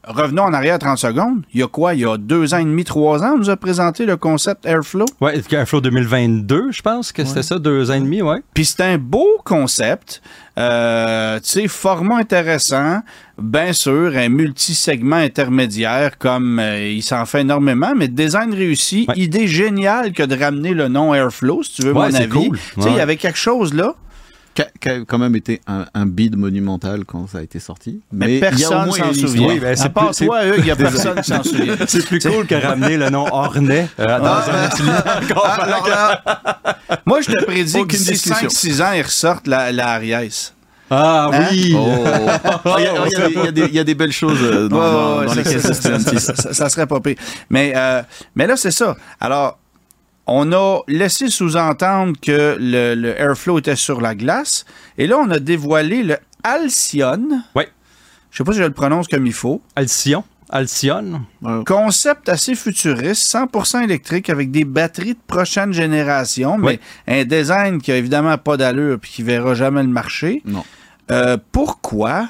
revenons 0.06 0.42
en 0.44 0.52
arrière 0.52 0.78
30 0.78 0.98
secondes. 0.98 1.42
Il 1.52 1.60
y 1.60 1.62
a 1.62 1.66
quoi? 1.68 1.94
Il 1.94 2.00
y 2.00 2.04
a 2.06 2.16
deux 2.16 2.54
ans 2.54 2.58
et 2.58 2.64
demi, 2.64 2.84
trois 2.84 3.22
ans, 3.24 3.32
on 3.34 3.38
nous 3.38 3.50
a 3.50 3.56
présenté 3.56 4.06
le 4.06 4.16
concept 4.16 4.64
Airflow? 4.66 5.06
Ouais, 5.20 5.40
Airflow 5.50 5.80
2022, 5.80 6.70
je 6.70 6.82
pense 6.82 7.12
que 7.12 7.24
c'était 7.24 7.42
ça, 7.42 7.58
deux 7.58 7.90
ans 7.90 7.94
et 7.94 8.00
demi, 8.00 8.22
ouais. 8.22 8.38
Puis 8.54 8.64
c'est 8.64 8.82
un 8.82 8.98
beau 8.98 9.26
concept, 9.44 10.22
euh, 10.58 11.38
tu 11.40 11.48
sais, 11.48 11.68
format 11.68 12.16
intéressant, 12.18 13.00
bien 13.38 13.72
sûr, 13.72 14.12
un 14.16 14.28
multi-segment 14.28 15.16
intermédiaire 15.16 16.18
comme 16.18 16.58
euh, 16.58 16.88
il 16.88 17.02
s'en 17.02 17.26
fait 17.26 17.42
énormément, 17.42 17.92
mais 17.96 18.08
design 18.08 18.54
réussi, 18.54 19.06
Ouais. 19.08 19.14
idée 19.18 19.46
géniale 19.46 20.12
que 20.12 20.22
de 20.22 20.36
ramener 20.38 20.72
le 20.72 20.88
nom 20.88 21.14
Airflow, 21.14 21.62
si 21.62 21.74
tu 21.74 21.82
veux 21.82 21.92
Ouais, 21.92 22.06
mon 22.06 22.10
c'est 22.10 22.22
avis. 22.24 22.48
cool. 22.48 22.58
Tu 22.74 22.82
sais, 22.82 22.90
il 22.90 22.96
y 22.96 23.00
avait 23.00 23.16
quelque 23.16 23.38
chose 23.38 23.74
là. 23.74 23.94
Qui 24.56 24.62
a, 24.62 24.68
qui 24.80 24.88
a 24.88 25.00
quand 25.04 25.18
même 25.18 25.36
été 25.36 25.60
un, 25.66 25.84
un 25.92 26.06
bid 26.06 26.34
monumental 26.36 27.04
quand 27.04 27.28
ça 27.28 27.38
a 27.38 27.42
été 27.42 27.60
sorti. 27.60 28.00
Mais, 28.10 28.38
au 28.38 28.40
personne 28.40 28.90
s'en 28.90 29.12
souvient. 29.12 29.48
Oui, 29.48 29.60
ben, 29.60 29.76
c'est 29.76 29.92
c'est- 30.12 30.24
toi, 30.26 30.46
Hugues, 30.46 30.54
il 30.58 30.64
n'y 30.64 30.70
a 30.70 30.76
personne 30.76 31.20
qui 31.20 31.30
s'en 31.30 31.42
souvient. 31.42 31.76
C'est 31.86 32.06
plus 32.06 32.18
cool 32.20 32.46
que 32.46 32.54
ramener 32.54 32.96
le 32.96 33.10
nom 33.10 33.26
Ornay 33.30 33.86
euh, 34.00 34.04
dans 34.18 34.24
Ah, 34.24 34.44
un 34.48 34.82
lien. 34.84 34.94
Alors 35.58 35.86
là, 35.88 36.22
Moi, 37.04 37.20
je 37.20 37.30
te 37.32 37.44
prédis 37.44 37.74
que 37.82 37.84
d'ici 37.96 38.12
discussion. 38.12 38.48
5-6 38.48 38.82
ans, 38.82 38.92
ils 38.96 39.02
ressortent 39.02 39.46
la, 39.46 39.70
la 39.72 39.88
Ariès. 39.90 40.54
Ah 40.88 41.28
Hein? 41.32 41.46
oui! 41.50 41.74
oh. 41.76 41.94
Il 42.78 42.84
y, 42.84 42.86
a- 42.86 42.92
il 43.06 43.12
y 43.12 43.16
a 43.16 43.28
des- 43.28 43.34
il 43.34 43.44
y 43.44 43.48
a 43.48 43.52
des- 43.52 43.60
il 43.66 43.74
y 43.74 43.78
a 43.80 43.84
des 43.84 43.94
belles 43.94 44.12
choses 44.12 44.38
euh, 44.40 44.68
dans, 44.68 44.76
Ouais, 44.78 44.82
dans- 44.82 45.22
dans 45.24 45.28
ça, 45.44 45.50
les 45.52 45.58
ça, 45.58 45.74
ça- 46.34 46.52
ça 46.54 46.68
serait 46.70 46.86
pas 46.86 47.00
pire. 47.00 47.16
Mais, 47.50 47.72
euh, 47.76 48.02
mais 48.34 48.46
là, 48.46 48.56
c'est 48.56 48.70
ça. 48.70 48.96
Alors, 49.20 49.58
on 50.26 50.52
a 50.52 50.80
laissé 50.88 51.28
sous-entendre 51.28 52.14
que 52.20 52.56
le, 52.58 52.94
le 52.94 53.20
Airflow 53.20 53.58
était 53.58 53.76
sur 53.76 54.00
la 54.00 54.14
glace. 54.14 54.64
Et 54.98 55.06
là, 55.06 55.18
on 55.18 55.30
a 55.30 55.38
dévoilé 55.38 56.02
le 56.02 56.16
Alcyon. 56.42 57.42
Ouais. 57.54 57.68
Je 58.30 58.38
sais 58.38 58.44
pas 58.44 58.52
si 58.52 58.58
je 58.58 58.64
le 58.64 58.72
prononce 58.72 59.08
comme 59.08 59.26
il 59.26 59.32
faut. 59.32 59.62
Alcyon. 59.74 60.24
Alcyon. 60.50 61.22
Concept 61.66 62.28
assez 62.28 62.54
futuriste, 62.54 63.32
100% 63.34 63.82
électrique 63.82 64.30
avec 64.30 64.50
des 64.50 64.64
batteries 64.64 65.14
de 65.14 65.20
prochaine 65.26 65.72
génération, 65.72 66.56
mais 66.56 66.78
un 67.08 67.24
design 67.24 67.80
qui 67.80 67.90
a 67.90 67.96
évidemment 67.96 68.38
pas 68.38 68.56
d'allure 68.56 68.98
puis 69.00 69.10
qui 69.10 69.22
verra 69.22 69.54
jamais 69.54 69.82
le 69.82 69.88
marché. 69.88 70.42
Non. 70.44 70.64
Euh, 71.10 71.36
pourquoi? 71.50 72.28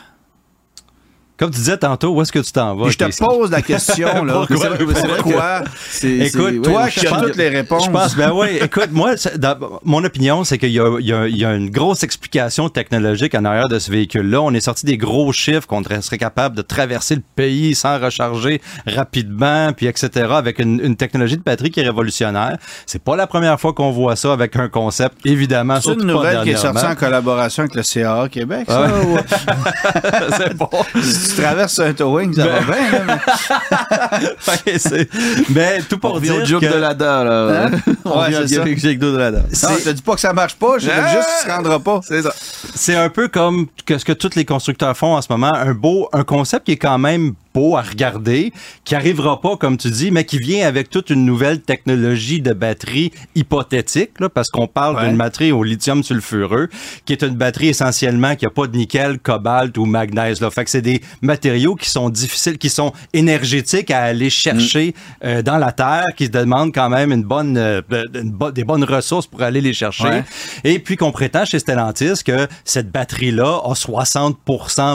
Comme 1.38 1.50
tu 1.50 1.58
disais 1.58 1.76
tantôt, 1.76 2.08
où 2.14 2.22
est-ce 2.22 2.32
que 2.32 2.38
tu 2.38 2.50
t'en 2.50 2.74
vas? 2.74 2.88
Je 2.88 2.96
te 2.96 3.18
pose 3.24 3.50
la 3.50 3.60
question, 3.62 4.24
là. 4.24 4.46
Pourquoi? 4.48 4.70
Pourquoi? 5.18 5.62
Écoute, 6.02 6.62
Toi 6.62 6.88
je 6.88 7.06
as 7.06 7.10
pense- 7.10 7.22
toutes 7.22 7.36
les 7.36 7.48
réponses. 7.50 7.84
Je 7.84 7.90
pense, 7.90 8.16
ben 8.16 8.32
oui. 8.32 8.58
Écoute, 8.62 8.88
moi, 8.92 9.12
dans- 9.36 9.78
mon 9.84 10.02
opinion, 10.04 10.44
c'est 10.44 10.56
qu'il 10.56 10.70
y 10.70 10.80
a, 10.80 10.98
y 10.98 11.32
y 11.36 11.44
une 11.44 11.68
grosse 11.70 12.02
explication 12.02 12.68
technologique 12.70 13.34
en 13.34 13.44
arrière 13.44 13.68
de 13.68 13.78
ce 13.78 13.90
véhicule-là. 13.90 14.40
On 14.40 14.52
est 14.54 14.60
sorti 14.60 14.86
des 14.86 14.96
gros 14.96 15.30
chiffres 15.32 15.66
qu'on 15.66 15.82
serait 16.00 16.16
capable 16.18 16.56
de 16.56 16.62
traverser 16.62 17.16
le 17.16 17.22
pays 17.34 17.74
sans 17.74 17.98
recharger 17.98 18.62
rapidement, 18.86 19.72
puis 19.74 19.86
etc., 19.86 20.28
avec 20.30 20.58
une, 20.58 20.80
une 20.82 20.96
technologie 20.96 21.36
de 21.36 21.42
batterie 21.42 21.70
qui 21.70 21.80
est 21.80 21.84
révolutionnaire. 21.84 22.56
C'est 22.86 23.02
pas 23.02 23.14
la 23.16 23.26
première 23.26 23.60
fois 23.60 23.74
qu'on 23.74 23.90
voit 23.90 24.16
ça 24.16 24.32
avec 24.32 24.56
un 24.56 24.68
concept, 24.68 25.18
évidemment. 25.26 25.80
C'est 25.82 25.92
une 25.92 26.04
nouvelle 26.04 26.42
qui 26.44 26.50
est 26.50 26.56
sortie 26.56 26.84
en 26.86 26.94
collaboration 26.94 27.64
avec 27.64 27.74
le 27.74 27.82
CAA 27.82 28.28
Québec, 28.30 28.64
ça, 28.68 28.86
Ouais. 28.86 29.20
c'est 30.38 30.54
bon. 30.56 30.68
Tu 31.34 31.42
traverses 31.42 31.78
un 31.78 31.92
towing, 31.92 32.32
ça 32.34 32.46
va 32.46 32.60
bien, 32.60 32.90
là, 32.92 33.04
mais- 33.06 34.26
Ouais, 34.72 34.78
c'est- 34.78 35.08
mais 35.50 35.80
tout 35.88 35.96
On 35.96 35.98
pour 35.98 36.12
revient 36.14 36.28
dire 36.30 36.42
au 36.42 36.44
joke 36.44 36.60
que- 36.62 36.72
de 36.74 36.78
l'ADA, 36.78 37.24
là. 37.24 37.66
Hein? 37.66 37.70
On 38.04 38.20
Ouais, 38.20 38.34
avec 38.34 38.78
Jake 38.78 38.98
de 38.98 39.16
l'ADA. 39.16 39.38
Non, 39.38 39.68
je 39.78 39.84
te 39.84 39.90
dis 39.90 40.02
pas 40.02 40.14
que 40.14 40.20
ça 40.20 40.32
marche 40.32 40.54
pas, 40.56 40.78
je 40.78 40.86
te 40.86 40.90
dis 40.92 41.10
juste 41.16 41.28
qu'il 41.40 41.50
se 41.50 41.54
rendra 41.56 41.78
pas. 41.80 42.00
C'est 42.06 42.22
ça. 42.22 42.32
C'est 42.74 42.96
un 42.96 43.08
peu 43.08 43.28
comme 43.28 43.66
que 43.84 43.98
ce 43.98 44.04
que 44.04 44.12
tous 44.12 44.34
les 44.36 44.44
constructeurs 44.44 44.96
font 44.96 45.14
en 45.16 45.22
ce 45.22 45.28
moment, 45.30 45.52
un 45.54 45.72
beau, 45.74 46.08
un 46.12 46.24
concept 46.24 46.66
qui 46.66 46.72
est 46.72 46.76
quand 46.76 46.98
même 46.98 47.34
beau 47.56 47.76
à 47.76 47.80
regarder, 47.82 48.52
qui 48.84 48.94
arrivera 48.94 49.40
pas, 49.40 49.56
comme 49.56 49.78
tu 49.78 49.88
dis, 49.90 50.10
mais 50.10 50.24
qui 50.24 50.38
vient 50.38 50.66
avec 50.68 50.90
toute 50.90 51.08
une 51.08 51.24
nouvelle 51.24 51.60
technologie 51.62 52.42
de 52.42 52.52
batterie 52.52 53.12
hypothétique, 53.34 54.20
là, 54.20 54.28
parce 54.28 54.50
qu'on 54.50 54.66
parle 54.66 54.96
Ouais. 54.96 55.08
d'une 55.08 55.16
batterie 55.16 55.52
au 55.52 55.62
lithium 55.64 56.02
sulfureux, 56.02 56.68
qui 57.06 57.12
est 57.14 57.22
une 57.22 57.34
batterie 57.34 57.68
essentiellement 57.68 58.36
qui 58.36 58.44
a 58.44 58.50
pas 58.50 58.66
de 58.66 58.76
nickel, 58.76 59.18
cobalt 59.18 59.76
ou 59.78 59.86
magnèse. 59.86 60.40
Là. 60.42 60.50
Fait 60.50 60.64
que 60.64 60.70
c'est 60.70 60.82
des 60.82 61.00
matériaux 61.22 61.74
qui 61.76 61.88
sont 61.88 62.10
difficiles, 62.10 62.58
qui 62.58 62.68
sont 62.68 62.92
énergétiques 63.14 63.90
à 63.90 64.02
aller 64.02 64.28
chercher 64.28 64.94
euh, 65.24 65.40
dans 65.42 65.56
la 65.56 65.72
terre, 65.72 66.04
qui 66.16 66.28
demandent 66.28 66.74
quand 66.74 66.90
même 66.90 67.10
une 67.10 67.22
bonne, 67.24 67.56
euh, 67.56 67.80
une 68.14 68.30
bo- 68.32 68.50
des 68.52 68.64
bonnes 68.64 68.84
ressources 68.84 69.26
pour 69.26 69.40
aller 69.42 69.62
les 69.62 69.72
chercher. 69.72 70.04
Ouais. 70.08 70.24
Et 70.64 70.78
puis 70.78 70.96
qu'on 70.96 71.10
prétend 71.12 71.44
chez 71.46 71.58
Stellantis 71.58 72.22
que 72.24 72.46
cette 72.64 72.90
batterie-là 72.92 73.60
a 73.64 73.74
60 73.74 74.36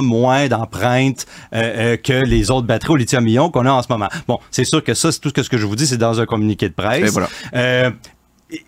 moins 0.03 0.47
d'empreintes 0.47 1.25
euh, 1.53 1.93
euh, 1.93 1.97
que 1.97 2.13
les 2.13 2.50
autres 2.51 2.67
batteries 2.67 2.93
au 2.93 2.97
lithium-ion 2.97 3.49
qu'on 3.49 3.65
a 3.65 3.71
en 3.71 3.81
ce 3.81 3.87
moment. 3.89 4.09
Bon, 4.27 4.39
c'est 4.51 4.65
sûr 4.65 4.83
que 4.83 4.93
ça, 4.93 5.11
c'est 5.11 5.19
tout 5.19 5.31
ce 5.35 5.49
que 5.49 5.57
je 5.57 5.65
vous 5.65 5.75
dis, 5.75 5.87
c'est 5.87 5.97
dans 5.97 6.19
un 6.19 6.25
communiqué 6.25 6.69
de 6.69 6.73
presse. 6.73 7.11
Voilà. 7.11 7.29
Euh, 7.55 7.91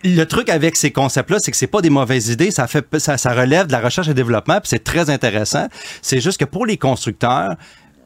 le 0.02 0.24
truc 0.24 0.48
avec 0.48 0.76
ces 0.76 0.90
concepts-là, 0.90 1.38
c'est 1.40 1.50
que 1.50 1.56
c'est 1.56 1.66
pas 1.66 1.82
des 1.82 1.90
mauvaises 1.90 2.28
idées, 2.28 2.50
ça 2.50 2.66
fait 2.66 2.86
ça, 2.98 3.18
ça 3.18 3.32
relève 3.34 3.66
de 3.66 3.72
la 3.72 3.80
recherche 3.80 4.08
et 4.08 4.14
développement, 4.14 4.60
puis 4.60 4.68
c'est 4.68 4.84
très 4.84 5.10
intéressant. 5.10 5.68
C'est 6.02 6.20
juste 6.20 6.38
que 6.38 6.44
pour 6.44 6.66
les 6.66 6.78
constructeurs, 6.78 7.56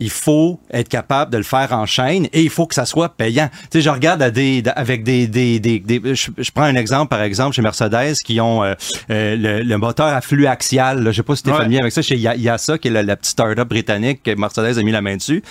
il 0.01 0.11
faut 0.11 0.61
être 0.73 0.89
capable 0.89 1.33
de 1.33 1.39
le 1.39 1.43
faire 1.45 1.73
en 1.73 1.87
chaîne 1.87 2.27
et 2.33 2.43
il 2.43 2.51
faut 2.51 2.67
que 2.67 2.75
ça 2.75 2.85
soit 2.87 3.09
payant. 3.11 3.49
Tu 3.71 3.79
sais, 3.79 3.81
je 3.81 3.91
regarde 3.91 4.23
à 4.23 4.31
des, 4.31 4.63
avec 4.77 5.03
des, 5.05 5.27
des, 5.27 5.59
des, 5.61 5.79
des- 5.81 6.15
je, 6.15 6.31
je 6.37 6.51
prends 6.51 6.65
un 6.65 6.75
exemple 6.77 7.09
par 7.09 7.23
exemple 7.23 7.55
chez 7.55 7.63
Mercedes 7.63 8.15
qui 8.25 8.41
ont 8.41 8.63
euh, 8.65 8.75
euh, 9.11 9.37
le, 9.37 9.63
le 9.63 9.79
moteur 9.79 10.07
à 10.09 10.21
flux 10.21 10.47
axial. 10.47 11.03
Là. 11.03 11.11
Je 11.11 11.17
sais 11.17 11.23
pas 11.23 11.37
si 11.37 11.43
tu 11.43 11.49
es 11.51 11.53
Ouais. 11.53 11.59
familier 11.59 11.81
avec 11.81 11.93
ça. 11.93 12.03
Chez 12.03 12.17
Ya- 12.17 12.37
Yasa, 12.37 12.79
qui 12.79 12.89
est 12.89 12.91
la, 12.91 13.03
la 13.03 13.17
petite 13.17 13.33
start-up 13.33 13.69
britannique 13.69 14.23
que 14.23 14.35
Mercedes 14.35 14.79
a 14.79 14.83
mis 14.83 14.93
la 14.93 15.01
main 15.03 15.17
dessus. 15.17 15.43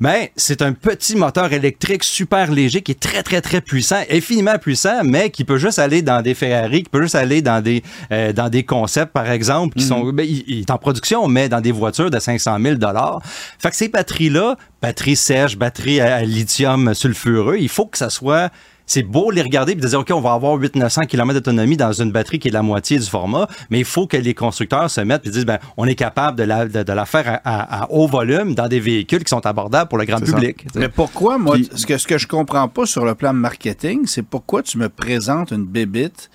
Mais 0.00 0.32
c'est 0.36 0.62
un 0.62 0.72
petit 0.72 1.16
moteur 1.16 1.52
électrique 1.52 2.04
super 2.04 2.50
léger 2.50 2.82
qui 2.82 2.92
est 2.92 3.00
très 3.00 3.22
très 3.22 3.40
très 3.40 3.60
puissant, 3.60 4.00
infiniment 4.10 4.58
puissant, 4.58 5.02
mais 5.04 5.30
qui 5.30 5.44
peut 5.44 5.58
juste 5.58 5.78
aller 5.78 6.02
dans 6.02 6.22
des 6.22 6.34
Ferrari, 6.34 6.82
qui 6.84 6.90
peut 6.90 7.02
juste 7.02 7.14
aller 7.14 7.42
dans 7.42 7.62
des 7.62 7.82
euh, 8.12 8.32
dans 8.32 8.48
des 8.48 8.62
concepts 8.64 9.12
par 9.12 9.30
exemple 9.30 9.76
qui 9.78 9.84
sont 9.84 10.04
ben, 10.12 10.24
il, 10.28 10.44
il 10.46 10.60
est 10.60 10.70
en 10.70 10.78
production, 10.78 11.26
mais 11.28 11.48
dans 11.48 11.60
des 11.60 11.72
voitures 11.72 12.10
de 12.10 12.18
500 12.18 12.58
000 12.62 12.74
dollars. 12.76 13.20
Fait 13.58 13.70
que 13.70 13.76
ces 13.76 13.88
batteries-là, 13.96 14.56
batteries 14.82 15.16
sèches, 15.16 15.56
batteries 15.56 16.00
à, 16.00 16.16
à 16.16 16.22
lithium 16.22 16.92
sulfureux, 16.94 17.56
il 17.58 17.68
faut 17.70 17.86
que 17.86 17.96
ça 17.98 18.10
soit 18.10 18.50
c'est 18.88 19.02
beau 19.02 19.32
les 19.32 19.42
regarder 19.42 19.72
et 19.72 19.74
de 19.74 19.84
dire, 19.88 19.98
OK, 19.98 20.10
on 20.12 20.20
va 20.20 20.32
avoir 20.34 20.56
800-900 20.60 21.06
km 21.08 21.34
d'autonomie 21.34 21.76
dans 21.76 21.90
une 21.92 22.12
batterie 22.12 22.38
qui 22.38 22.46
est 22.48 22.52
la 22.52 22.62
moitié 22.62 23.00
du 23.00 23.06
format, 23.06 23.48
mais 23.68 23.80
il 23.80 23.84
faut 23.84 24.06
que 24.06 24.16
les 24.16 24.32
constructeurs 24.32 24.88
se 24.88 25.00
mettent 25.00 25.26
et 25.26 25.30
disent, 25.30 25.44
ben, 25.44 25.58
on 25.76 25.86
est 25.86 25.96
capable 25.96 26.38
de 26.38 26.44
la, 26.44 26.66
de, 26.66 26.84
de 26.84 26.92
la 26.92 27.04
faire 27.04 27.26
à, 27.26 27.40
à- 27.44 27.82
à 27.82 27.90
haut 27.90 28.06
volume 28.06 28.54
dans 28.54 28.68
des 28.68 28.78
véhicules 28.78 29.24
qui 29.24 29.30
sont 29.30 29.44
abordables 29.44 29.88
pour 29.88 29.98
le 29.98 30.04
grand 30.04 30.20
public. 30.36 30.64
Mais 30.76 30.88
pourquoi, 30.88 31.36
moi, 31.36 31.54
Puis- 31.56 31.68
ce 31.74 31.84
que, 31.84 31.98
ce 31.98 32.06
que 32.06 32.16
je 32.16 32.28
comprends 32.28 32.68
pas 32.68 32.86
sur 32.86 33.04
le 33.04 33.16
plan 33.16 33.32
marketing, 33.32 34.06
c'est 34.06 34.22
pourquoi 34.22 34.62
tu 34.62 34.78
me 34.78 34.88
présentes 34.88 35.50
une 35.50 35.64
bébite 35.66 36.30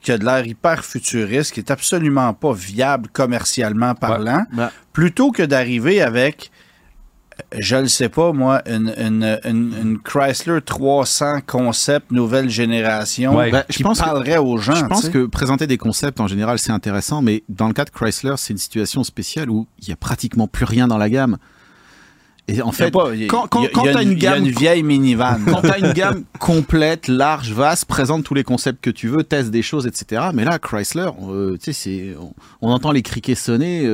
qui 0.00 0.12
a 0.12 0.16
de 0.18 0.24
l'air 0.24 0.46
hyper 0.46 0.86
futuriste, 0.86 1.52
qui 1.52 1.60
est 1.60 1.70
absolument 1.70 2.32
pas 2.32 2.54
viable 2.54 3.08
commercialement 3.12 3.94
parlant, 3.94 4.44
plutôt 4.94 5.30
que 5.30 5.42
d'arriver 5.42 6.00
avec, 6.00 6.46
euh, 6.46 6.48
je 7.58 7.76
le 7.76 7.88
sais 7.88 8.08
pas, 8.08 8.32
moi, 8.32 8.62
une, 8.66 8.92
une- 8.98 9.38
une- 9.44 9.74
une 9.82 9.98
Chrysler 9.98 10.60
300 10.62 11.40
concept 11.46 12.10
nouvelle 12.10 12.48
génération 12.50 13.36
Ouais. 13.36 13.50
Ben, 13.50 13.64
je 13.68 13.76
qui 13.76 13.82
pense 13.82 13.98
que- 14.00 14.04
parlerait 14.04 14.38
aux 14.38 14.56
gens. 14.58 14.74
Je 14.74 14.84
pense 14.86 15.00
tu 15.00 15.06
sais. 15.06 15.12
que 15.12 15.26
présenter 15.26 15.66
des 15.66 15.78
concepts 15.78 16.20
en 16.20 16.26
général 16.26 16.58
c'est 16.58 16.72
intéressant, 16.72 17.22
mais 17.22 17.42
dans 17.48 17.68
le 17.68 17.74
cas 17.74 17.84
de 17.84 17.90
Chrysler, 17.90 18.34
c'est 18.36 18.52
une 18.52 18.58
situation 18.58 19.04
spéciale 19.04 19.50
où 19.50 19.66
il 19.80 19.88
y 19.88 19.92
a 19.92 19.96
pratiquement 19.96 20.46
plus 20.46 20.64
rien 20.64 20.88
dans 20.88 20.98
la 20.98 21.08
gamme. 21.10 21.36
Et 22.48 22.60
en 22.60 22.72
fait, 22.72 22.90
pas- 22.90 23.14
y 23.14 23.28
quand, 23.28 23.46
quand, 23.48 23.60
il 23.60 23.64
y 23.64 23.66
a- 23.66 23.70
quand 23.70 23.82
il 23.82 23.86
y 23.86 23.88
a 23.88 23.92
t'as 23.92 24.02
une 24.02 24.12
il 24.12 24.22
y 24.22 24.26
a 24.26 24.32
gamme 24.34 24.44
une 24.46 24.50
vieille 24.50 24.82
minivan. 24.82 25.38
quand 25.46 25.62
t'as 25.62 25.78
une 25.78 25.92
gamme 25.92 26.24
complète, 26.40 27.06
large, 27.06 27.52
vaste, 27.52 27.84
présente 27.84 28.24
tous 28.24 28.34
les 28.34 28.42
concepts 28.42 28.82
que 28.82 28.90
tu 28.90 29.06
veux, 29.06 29.22
teste 29.22 29.50
des 29.50 29.62
choses, 29.62 29.86
etc. 29.86 30.22
Mais 30.34 30.44
là, 30.44 30.58
Chrysler, 30.58 31.06
euh, 31.30 31.52
tu 31.62 31.66
sais, 31.66 31.72
c'est, 31.72 32.16
on, 32.20 32.34
on 32.60 32.72
entend 32.72 32.90
les 32.90 33.02
criquets 33.02 33.36
sonner, 33.36 33.82
euh, 33.84 33.90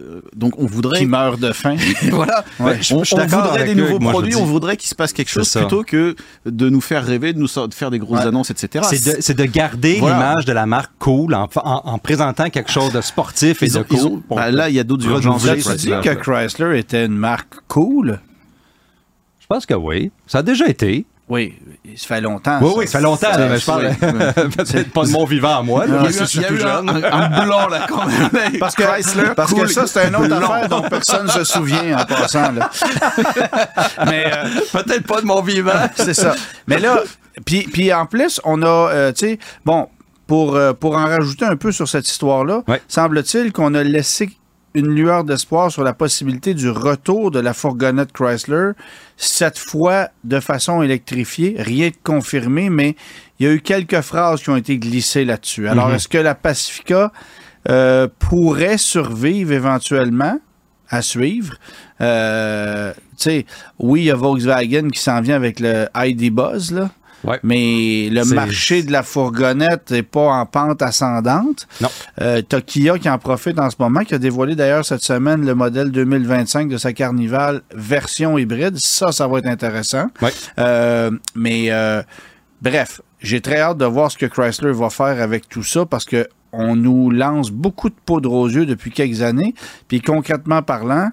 euh, 0.00 0.20
donc 0.34 0.54
on 0.58 0.66
voudrait. 0.66 0.98
qui 0.98 1.06
meurt 1.06 1.38
de 1.38 1.52
faim. 1.52 1.76
voilà. 2.10 2.44
Ouais, 2.58 2.78
je- 2.82 2.94
on, 2.94 3.04
je 3.04 3.14
voudrait 3.14 3.64
des 3.64 3.72
eux, 3.72 3.74
nouveaux 3.76 4.00
moi, 4.00 4.10
produits, 4.10 4.34
on 4.34 4.44
voudrait 4.44 4.76
qu'il 4.76 4.88
se 4.88 4.96
passe 4.96 5.12
quelque 5.12 5.30
chose 5.30 5.48
plutôt 5.50 5.84
que 5.84 6.16
de 6.46 6.68
nous 6.68 6.80
faire 6.80 7.04
rêver, 7.06 7.32
de 7.32 7.38
nous 7.38 7.46
de 7.46 7.74
faire 7.74 7.92
des 7.92 8.00
grosses 8.00 8.20
Ouais. 8.22 8.26
annonces, 8.26 8.50
etc. 8.50 8.84
C'est 9.22 9.36
de, 9.36 9.44
garder 9.44 9.98
Voilà. 10.00 10.16
l'image 10.16 10.44
de 10.46 10.52
la 10.52 10.66
marque 10.66 10.90
cool 10.98 11.32
en, 11.34 11.48
en- 11.62 11.82
en 11.84 11.98
présentant 11.98 12.50
quelque 12.50 12.72
chose 12.72 12.92
de 12.92 13.00
sportif 13.00 13.62
et 13.62 13.66
Ils 13.66 13.72
de 13.74 13.78
ont- 13.78 13.84
cool. 13.84 13.98
ont- 14.30 14.34
bah, 14.36 14.50
là, 14.50 14.68
il 14.68 14.74
y 14.74 14.80
a 14.80 14.84
d'autres 14.84 15.06
urgences. 15.06 15.46
As-tu 15.46 15.76
dit 15.76 15.90
que 16.02 16.14
Chrysler 16.14 16.78
était 16.80 17.06
une 17.06 17.14
marque 17.14 17.35
cool? 17.68 18.20
Je 19.40 19.46
pense 19.46 19.66
que 19.66 19.74
oui. 19.74 20.10
Ça 20.26 20.38
a 20.38 20.42
déjà 20.42 20.66
été. 20.66 21.06
Oui, 21.28 21.56
ça 21.96 22.06
fait 22.06 22.20
longtemps. 22.20 22.58
Oui, 22.62 22.70
ça. 22.70 22.78
oui, 22.78 22.86
ça 22.86 22.98
fait 22.98 23.04
longtemps, 23.04 23.30
là, 23.36 23.48
mais 23.48 23.58
je 23.58 23.66
parle 23.66 23.90
peut-être 24.56 24.92
pas 24.92 25.04
de 25.04 25.10
mon 25.10 25.24
vivant 25.24 25.58
à 25.58 25.62
moi. 25.62 25.84
là, 25.84 25.98
parce 26.02 26.16
que 26.18 26.24
je 26.24 26.28
suis 26.28 26.56
jeune. 26.56 26.88
un- 26.88 27.02
un 27.02 27.44
blanc 27.44 27.66
là 27.68 27.84
quand 27.88 28.06
même. 28.06 28.30
Parce 28.60 28.76
que, 28.76 28.84
Chrysler, 28.84 29.30
parce 29.34 29.52
que 29.52 29.66
ça, 29.66 29.88
c'est 29.88 30.06
une 30.06 30.14
autre 30.16 30.32
affaire 30.36 30.68
dont 30.68 30.82
personne 30.82 31.26
ne 31.26 31.30
se 31.32 31.42
souvient 31.42 31.98
en 31.98 32.04
passant. 32.04 32.52
là. 32.52 32.70
Mais 34.06 34.30
euh, 34.32 34.44
Peut-être 34.72 35.04
pas 35.06 35.20
de 35.20 35.26
mon 35.26 35.42
vivant. 35.42 35.72
c'est 35.96 36.14
ça. 36.14 36.34
Mais 36.68 36.78
là, 36.78 37.00
puis, 37.44 37.62
puis 37.64 37.92
en 37.92 38.06
plus, 38.06 38.40
on 38.44 38.62
a, 38.62 38.66
euh, 38.66 39.12
tu 39.12 39.26
sais, 39.26 39.38
bon, 39.64 39.88
pour, 40.28 40.54
euh, 40.54 40.72
pour 40.74 40.96
en 40.96 41.06
rajouter 41.06 41.44
un 41.44 41.56
peu 41.56 41.72
sur 41.72 41.88
cette 41.88 42.08
histoire-là, 42.08 42.62
Ouais. 42.68 42.80
semble-t-il 42.88 43.52
qu'on 43.52 43.74
a 43.74 43.82
laissé 43.82 44.30
une 44.76 44.88
lueur 44.94 45.24
d'espoir 45.24 45.72
sur 45.72 45.82
la 45.82 45.94
possibilité 45.94 46.52
du 46.54 46.68
retour 46.70 47.30
de 47.30 47.40
la 47.40 47.54
fourgonnette 47.54 48.12
Chrysler, 48.12 48.72
cette 49.16 49.58
fois 49.58 50.08
de 50.24 50.38
façon 50.38 50.82
électrifiée. 50.82 51.56
Rien 51.58 51.88
de 51.88 51.94
confirmé, 52.04 52.68
mais 52.70 52.94
il 53.38 53.46
y 53.46 53.48
a 53.48 53.52
eu 53.52 53.60
quelques 53.60 54.00
phrases 54.02 54.42
qui 54.42 54.50
ont 54.50 54.56
été 54.56 54.78
glissées 54.78 55.24
là-dessus. 55.24 55.66
Alors, 55.66 55.88
Mhm. 55.88 55.94
est-ce 55.94 56.08
que 56.08 56.18
la 56.18 56.34
Pacifica 56.34 57.12
euh, 57.68 58.06
pourrait 58.20 58.78
survivre 58.78 59.52
éventuellement? 59.52 60.38
à 60.88 61.02
suivre? 61.02 61.54
Euh, 62.00 62.92
tu 62.94 63.00
sais, 63.16 63.46
oui, 63.80 64.02
il 64.02 64.04
y 64.04 64.10
a 64.12 64.14
Volkswagen 64.14 64.88
qui 64.90 65.00
s'en 65.00 65.20
vient 65.20 65.34
avec 65.34 65.58
le 65.58 65.88
ID 65.96 66.30
Buzz, 66.30 66.70
là. 66.70 66.90
Ouais. 67.24 67.40
Mais 67.42 68.08
le 68.10 68.24
marché 68.34 68.82
de 68.82 68.92
la 68.92 69.02
fourgonnette 69.02 69.90
n'est 69.90 70.02
pas 70.02 70.28
en 70.32 70.46
pente 70.46 70.82
ascendante. 70.82 71.66
Non. 71.80 71.88
Euh, 72.20 72.42
t'as 72.42 72.60
Kia 72.60 72.98
qui 72.98 73.08
en 73.10 73.18
profite 73.18 73.58
en 73.58 73.68
ce 73.70 73.76
moment, 73.78 74.00
qui 74.00 74.14
a 74.14 74.18
dévoilé 74.18 74.54
d'ailleurs 74.54 74.84
cette 74.84 75.02
semaine 75.02 75.44
le 75.44 75.54
modèle 75.54 75.90
2025 75.90 76.68
de 76.68 76.76
sa 76.78 76.92
Carnival 76.92 77.62
version 77.74 78.38
hybride. 78.38 78.76
Ça, 78.78 79.12
ça 79.12 79.26
va 79.26 79.38
être 79.38 79.46
intéressant. 79.46 80.06
Ouais. 80.22 80.32
Euh, 80.58 81.10
mais 81.34 81.70
euh, 81.70 82.02
bref, 82.62 83.00
j'ai 83.20 83.40
très 83.40 83.60
hâte 83.60 83.78
de 83.78 83.86
voir 83.86 84.10
ce 84.12 84.18
que 84.18 84.26
Chrysler 84.26 84.72
va 84.72 84.90
faire 84.90 85.20
avec 85.20 85.48
tout 85.48 85.64
ça 85.64 85.84
parce 85.86 86.04
que 86.04 86.28
on 86.52 86.76
nous 86.76 87.10
lance 87.10 87.50
beaucoup 87.50 87.90
de 87.90 87.96
poudre 88.06 88.32
aux 88.32 88.48
yeux 88.48 88.66
depuis 88.66 88.90
quelques 88.90 89.20
années. 89.22 89.54
Puis 89.88 90.00
concrètement 90.00 90.62
parlant, 90.62 91.10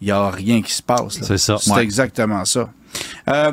il 0.00 0.06
n'y 0.06 0.10
a 0.12 0.28
rien 0.30 0.60
qui 0.60 0.72
se 0.72 0.82
passe. 0.82 1.18
C'est 1.22 1.38
ça. 1.38 1.56
C'est 1.58 1.72
Ouais. 1.72 1.82
exactement 1.82 2.44
ça. 2.44 2.68
Euh, 3.28 3.52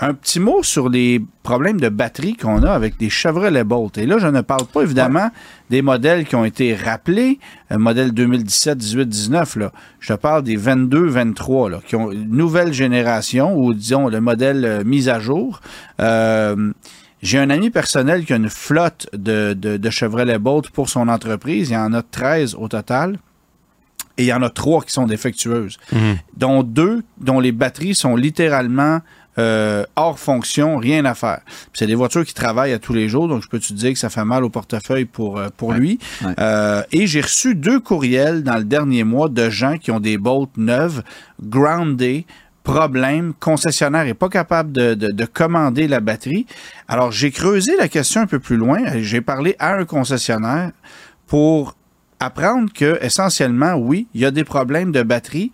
un 0.00 0.14
petit 0.14 0.38
mot 0.38 0.62
sur 0.62 0.88
les 0.88 1.20
problèmes 1.42 1.80
de 1.80 1.88
batterie 1.88 2.36
qu'on 2.36 2.62
a 2.62 2.70
avec 2.70 2.98
des 2.98 3.10
Chevrolet 3.10 3.64
Bolt. 3.64 3.98
Et 3.98 4.06
là, 4.06 4.18
je 4.18 4.28
ne 4.28 4.40
parle 4.42 4.66
pas 4.66 4.82
évidemment 4.82 5.30
des 5.70 5.82
modèles 5.82 6.24
qui 6.24 6.36
ont 6.36 6.44
été 6.44 6.74
rappelés, 6.74 7.40
euh, 7.72 7.78
modèle 7.78 8.12
2017, 8.12 8.78
18, 8.78 9.08
19. 9.08 9.56
Là. 9.56 9.72
Je 9.98 10.12
te 10.12 10.18
parle 10.18 10.44
des 10.44 10.56
22, 10.56 11.06
23, 11.06 11.70
là, 11.70 11.80
qui 11.84 11.96
ont 11.96 12.12
une 12.12 12.30
nouvelle 12.30 12.72
génération 12.72 13.56
ou 13.56 13.74
disons 13.74 14.08
le 14.08 14.20
modèle 14.20 14.64
euh, 14.64 14.84
mis 14.84 15.08
à 15.08 15.18
jour. 15.18 15.60
Euh, 16.00 16.72
j'ai 17.20 17.38
un 17.38 17.50
ami 17.50 17.70
personnel 17.70 18.24
qui 18.24 18.32
a 18.32 18.36
une 18.36 18.50
flotte 18.50 19.08
de, 19.12 19.52
de, 19.52 19.76
de 19.76 19.90
Chevrolet 19.90 20.38
Bolt 20.38 20.70
pour 20.70 20.88
son 20.88 21.08
entreprise. 21.08 21.70
Il 21.70 21.74
y 21.74 21.76
en 21.76 21.92
a 21.92 22.02
13 22.02 22.54
au 22.54 22.68
total. 22.68 23.18
Et 24.18 24.24
il 24.24 24.26
y 24.26 24.32
en 24.32 24.42
a 24.42 24.50
trois 24.50 24.82
qui 24.82 24.92
sont 24.92 25.06
défectueuses, 25.06 25.78
dont 26.36 26.64
deux 26.64 27.04
dont 27.18 27.38
les 27.38 27.52
batteries 27.52 27.94
sont 27.94 28.16
littéralement 28.16 28.98
euh, 29.38 29.84
hors 29.96 30.18
fonction, 30.18 30.76
rien 30.78 31.04
à 31.04 31.14
faire. 31.14 31.40
C'est 31.72 31.86
des 31.86 31.94
voitures 31.94 32.24
qui 32.24 32.34
travaillent 32.34 32.72
à 32.72 32.78
tous 32.78 32.92
les 32.92 33.08
jours, 33.08 33.28
donc 33.28 33.42
je 33.42 33.48
peux 33.48 33.58
te 33.60 33.72
dire 33.72 33.92
que 33.92 33.98
ça 33.98 34.10
fait 34.10 34.24
mal 34.24 34.42
au 34.44 34.50
portefeuille 34.50 35.04
pour, 35.04 35.38
euh, 35.38 35.48
lui. 35.72 35.98
ouais. 36.24 36.32
Euh, 36.40 36.82
et 36.92 37.06
j'ai 37.06 37.20
reçu 37.20 37.54
deux 37.54 37.78
courriels 37.80 38.42
dans 38.42 38.56
le 38.56 38.64
dernier 38.64 39.04
mois 39.04 39.28
de 39.28 39.48
gens 39.50 39.78
qui 39.78 39.90
ont 39.90 40.00
des 40.00 40.18
Bolt 40.18 40.50
neuves, 40.56 41.02
groundées, 41.42 42.26
problème, 42.64 43.32
concessionnaire 43.40 44.04
n'est 44.04 44.12
pas 44.14 44.28
capable 44.28 44.72
de, 44.72 44.92
de- 44.94 45.10
de 45.12 45.24
commander 45.24 45.88
la 45.88 46.00
batterie. 46.00 46.44
Alors, 46.86 47.12
j'ai 47.12 47.30
creusé 47.30 47.72
la 47.78 47.88
question 47.88 48.20
un 48.20 48.26
peu 48.26 48.38
plus 48.40 48.56
loin. 48.56 48.78
J'ai 49.00 49.22
parlé 49.22 49.56
à 49.58 49.74
un 49.74 49.84
concessionnaire 49.86 50.72
pour 51.26 51.76
apprendre 52.20 52.70
que, 52.72 52.98
essentiellement, 53.02 53.74
oui, 53.74 54.06
il 54.12 54.20
y 54.20 54.24
a 54.26 54.30
des 54.30 54.44
problèmes 54.44 54.92
de 54.92 55.02
batterie, 55.02 55.52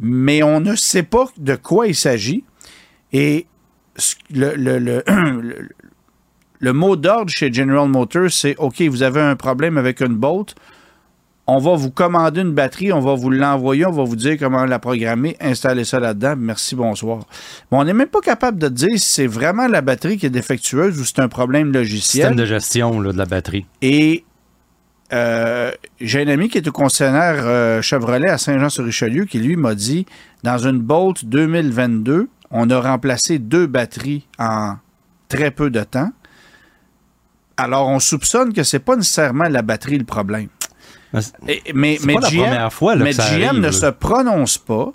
mais 0.00 0.42
on 0.42 0.58
ne 0.58 0.74
sait 0.74 1.02
pas 1.04 1.26
de 1.38 1.54
quoi 1.54 1.86
il 1.86 1.94
s'agit. 1.94 2.42
Et 3.12 3.46
le, 4.32 4.54
le- 4.56 4.78
le- 4.78 5.02
le- 5.08 5.68
le 6.60 6.72
mot 6.72 6.94
d'ordre 6.96 7.28
chez 7.30 7.52
General 7.52 7.88
Motors, 7.88 8.30
c'est 8.30 8.56
OK, 8.58 8.80
vous 8.82 9.02
avez 9.02 9.20
un 9.20 9.34
problème 9.36 9.76
avec 9.78 10.00
une 10.00 10.14
Bolt, 10.14 10.54
on 11.48 11.58
va 11.58 11.74
vous 11.74 11.90
commander 11.90 12.40
une 12.42 12.52
batterie, 12.52 12.92
on 12.92 13.00
va 13.00 13.14
vous 13.16 13.28
l'envoyer, 13.28 13.84
on 13.84 13.90
va 13.90 14.04
vous 14.04 14.14
dire 14.14 14.36
comment 14.38 14.64
la 14.64 14.78
programmer, 14.78 15.36
installer 15.40 15.84
ça 15.84 15.98
là-dedans, 15.98 16.34
merci, 16.38 16.76
bonsoir. 16.76 17.24
Mais 17.70 17.78
on 17.78 17.84
n'est 17.84 17.92
même 17.92 18.06
pas 18.06 18.20
capable 18.20 18.58
de 18.58 18.68
dire 18.68 18.90
si 18.96 19.08
c'est 19.12 19.26
vraiment 19.26 19.66
la 19.66 19.80
batterie 19.80 20.18
qui 20.18 20.26
est 20.26 20.30
défectueuse 20.30 21.00
ou 21.00 21.04
c'est 21.04 21.18
un 21.18 21.28
problème 21.28 21.72
logiciel. 21.72 22.22
Système 22.28 22.36
de 22.36 22.44
gestion 22.46 23.00
là, 23.00 23.12
de 23.12 23.18
la 23.18 23.26
batterie. 23.26 23.66
Et 23.82 24.24
euh, 25.12 25.72
j'ai 26.00 26.22
un 26.22 26.28
ami 26.28 26.48
qui 26.48 26.58
est 26.58 26.68
au 26.68 26.72
concessionnaire 26.72 27.42
euh, 27.44 27.82
Chevrolet 27.82 28.28
à 28.30 28.38
Saint-Jean-sur-Richelieu 28.38 29.24
qui, 29.24 29.38
lui, 29.40 29.56
m'a 29.56 29.74
dit 29.74 30.06
dans 30.44 30.58
une 30.58 30.78
Bolt 30.78 31.24
2022, 31.24 32.28
on 32.52 32.70
a 32.70 32.80
remplacé 32.80 33.38
deux 33.38 33.66
batteries 33.66 34.26
en 34.38 34.76
très 35.28 35.50
peu 35.50 35.70
de 35.70 35.82
temps. 35.82 36.10
Alors, 37.56 37.88
on 37.88 37.98
soupçonne 38.00 38.52
que 38.52 38.62
c'est 38.62 38.78
pas 38.78 38.96
nécessairement 38.96 39.48
la 39.48 39.62
batterie 39.62 39.98
le 39.98 40.04
problème. 40.04 40.48
Mais 41.12 41.22
Et- 41.66 41.72
mais 41.74 41.98
mais 42.04 42.14
pas 42.14 42.28
GM, 42.30 42.42
première 42.44 42.72
fois, 42.72 42.94
là, 42.94 43.04
mais 43.04 43.10
que 43.10 43.16
ça 43.16 43.28
GM 43.28 43.48
arrive, 43.48 43.60
ne 43.60 43.66
là. 43.66 43.72
se 43.72 43.86
prononce 43.86 44.56
pas. 44.58 44.92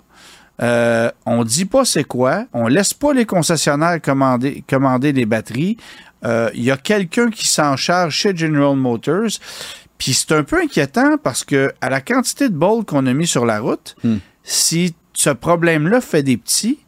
Euh, 0.60 1.10
on 1.24 1.44
dit 1.44 1.64
pas 1.66 1.84
c'est 1.84 2.02
quoi. 2.02 2.46
On 2.52 2.66
laisse 2.66 2.92
pas 2.92 3.12
les 3.12 3.24
concessionnaires 3.24 4.00
commander, 4.02 4.64
commander 4.68 5.12
les 5.12 5.24
batteries. 5.26 5.76
Euh, 6.24 6.50
Il 6.54 6.64
y 6.64 6.72
a 6.72 6.76
quelqu'un 6.76 7.30
qui 7.30 7.46
s'en 7.46 7.76
charge 7.76 8.14
chez 8.14 8.36
General 8.36 8.74
Motors. 8.74 9.38
Puis 9.98 10.12
c'est 10.14 10.32
un 10.32 10.42
peu 10.42 10.60
inquiétant 10.60 11.16
parce 11.22 11.44
que 11.44 11.72
à 11.80 11.88
la 11.90 12.00
quantité 12.00 12.48
de 12.48 12.54
bols 12.54 12.84
qu'on 12.84 13.06
a 13.06 13.12
mis 13.12 13.26
sur 13.28 13.46
la 13.46 13.60
route, 13.60 13.94
Hmm. 14.02 14.16
si 14.42 14.94
ce 15.12 15.30
problème-là 15.30 16.00
fait 16.00 16.24
des 16.24 16.36
petits, 16.36 16.80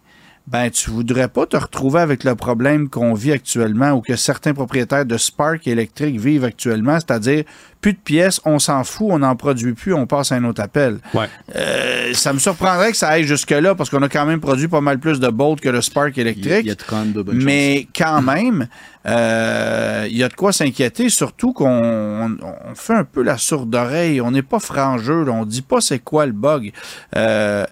ben 0.50 0.68
tu 0.68 0.90
voudrais 0.90 1.28
pas 1.28 1.46
te 1.46 1.56
retrouver 1.56 2.00
avec 2.00 2.24
le 2.24 2.34
problème 2.34 2.88
qu'on 2.88 3.14
vit 3.14 3.30
actuellement 3.30 3.92
ou 3.92 4.00
que 4.00 4.16
certains 4.16 4.52
propriétaires 4.52 5.06
de 5.06 5.16
Spark 5.16 5.68
électrique 5.68 6.18
vivent 6.18 6.44
actuellement, 6.44 6.94
c'est-à-dire 6.94 7.44
plus 7.80 7.92
de 7.92 7.98
pièces, 7.98 8.40
on 8.44 8.58
s'en 8.58 8.82
fout, 8.82 9.06
on 9.10 9.20
n'en 9.20 9.36
produit 9.36 9.74
plus, 9.74 9.94
on 9.94 10.06
passe 10.06 10.32
à 10.32 10.34
un 10.34 10.44
autre 10.44 10.60
appel. 10.60 10.98
Ouais. 11.14 11.28
Euh, 11.54 12.12
ça 12.14 12.32
me 12.32 12.38
surprendrait 12.40 12.90
que 12.90 12.96
ça 12.96 13.08
aille 13.10 13.24
jusque-là 13.24 13.76
parce 13.76 13.90
qu'on 13.90 14.02
a 14.02 14.08
quand 14.08 14.26
même 14.26 14.40
produit 14.40 14.66
pas 14.66 14.80
mal 14.80 14.98
plus 14.98 15.20
de 15.20 15.28
Bolt 15.28 15.60
que 15.60 15.68
le 15.68 15.80
Spark 15.80 16.18
électrique. 16.18 16.62
il 16.62 16.66
y 16.66 16.70
a 16.70 16.74
de 16.74 17.22
bonnes 17.22 17.42
Mais 17.42 17.86
quand 17.96 18.20
même, 18.20 18.66
euh, 19.06 20.06
il 20.10 20.16
y 20.16 20.22
a 20.24 20.28
de 20.28 20.34
quoi 20.34 20.52
s'inquiéter, 20.52 21.08
surtout 21.10 21.52
qu'on 21.52 21.66
on- 21.70 22.36
on 22.70 22.74
fait 22.74 22.94
un 22.94 23.04
peu 23.04 23.22
la 23.22 23.38
sourde 23.38 23.74
oreille. 23.74 24.20
On 24.20 24.32
n'est 24.32 24.42
pas 24.42 24.58
frangeux, 24.58 25.24
là. 25.24 25.32
on 25.32 25.44
dit 25.44 25.62
pas 25.62 25.80
c'est 25.80 26.00
quoi 26.00 26.26
le 26.26 26.32
bug. 26.32 26.72
Euh, 27.16 27.64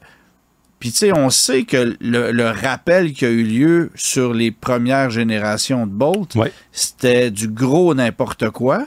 puis 0.81 0.91
tu 0.93 0.99
sais, 0.99 1.12
on 1.12 1.31
sait 1.31 1.64
que 1.64 1.97
le, 2.01 2.31
le 2.33 2.49
rappel 2.51 3.12
qui 3.12 3.25
a 3.25 3.31
eu 3.31 3.43
lieu 3.43 3.91
sur 3.95 4.33
les 4.35 4.51
premières 4.51 5.11
générations 5.11 5.87
de 5.87 5.93
Bolt, 5.93 6.35
Ouais. 6.37 6.53
c'était 6.73 7.31
du 7.31 7.49
gros 7.49 7.95
n'importe 7.95 8.51
quoi. 8.51 8.87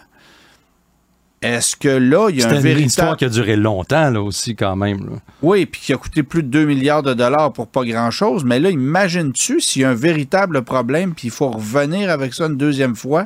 Est-ce 1.42 1.76
que 1.76 1.90
là, 1.90 2.30
il 2.30 2.40
y 2.40 2.44
a 2.44 2.50
un 2.50 2.52
une 2.56 2.60
véritable... 2.60 2.86
histoire 2.86 3.18
qui 3.18 3.26
a 3.26 3.30
duré 3.30 3.56
longtemps, 3.56 4.12
là 4.12 4.22
aussi, 4.22 4.56
quand 4.56 4.76
même. 4.76 5.00
là. 5.10 5.16
Oui, 5.42 5.66
puis 5.66 5.82
qui 5.82 5.92
a 5.92 5.98
coûté 5.98 6.22
plus 6.22 6.44
de 6.44 6.50
2 6.50 6.66
milliards 6.66 7.02
de 7.02 7.16
dollars 7.16 7.52
pour 7.52 7.66
pas 7.68 7.84
grand-chose. 7.84 8.44
Mais 8.44 8.60
là, 8.60 8.70
imagines-tu 8.70 9.60
s'il 9.60 9.82
y 9.82 9.86
a 9.86 9.90
un 9.90 9.96
véritable 9.96 10.62
problème, 10.62 11.16
puis 11.16 11.30
il 11.30 11.32
faut 11.32 11.50
revenir 11.50 12.12
avec 12.12 12.36
ça 12.36 12.46
une 12.46 12.58
deuxième 12.58 12.96
fois? 12.96 13.26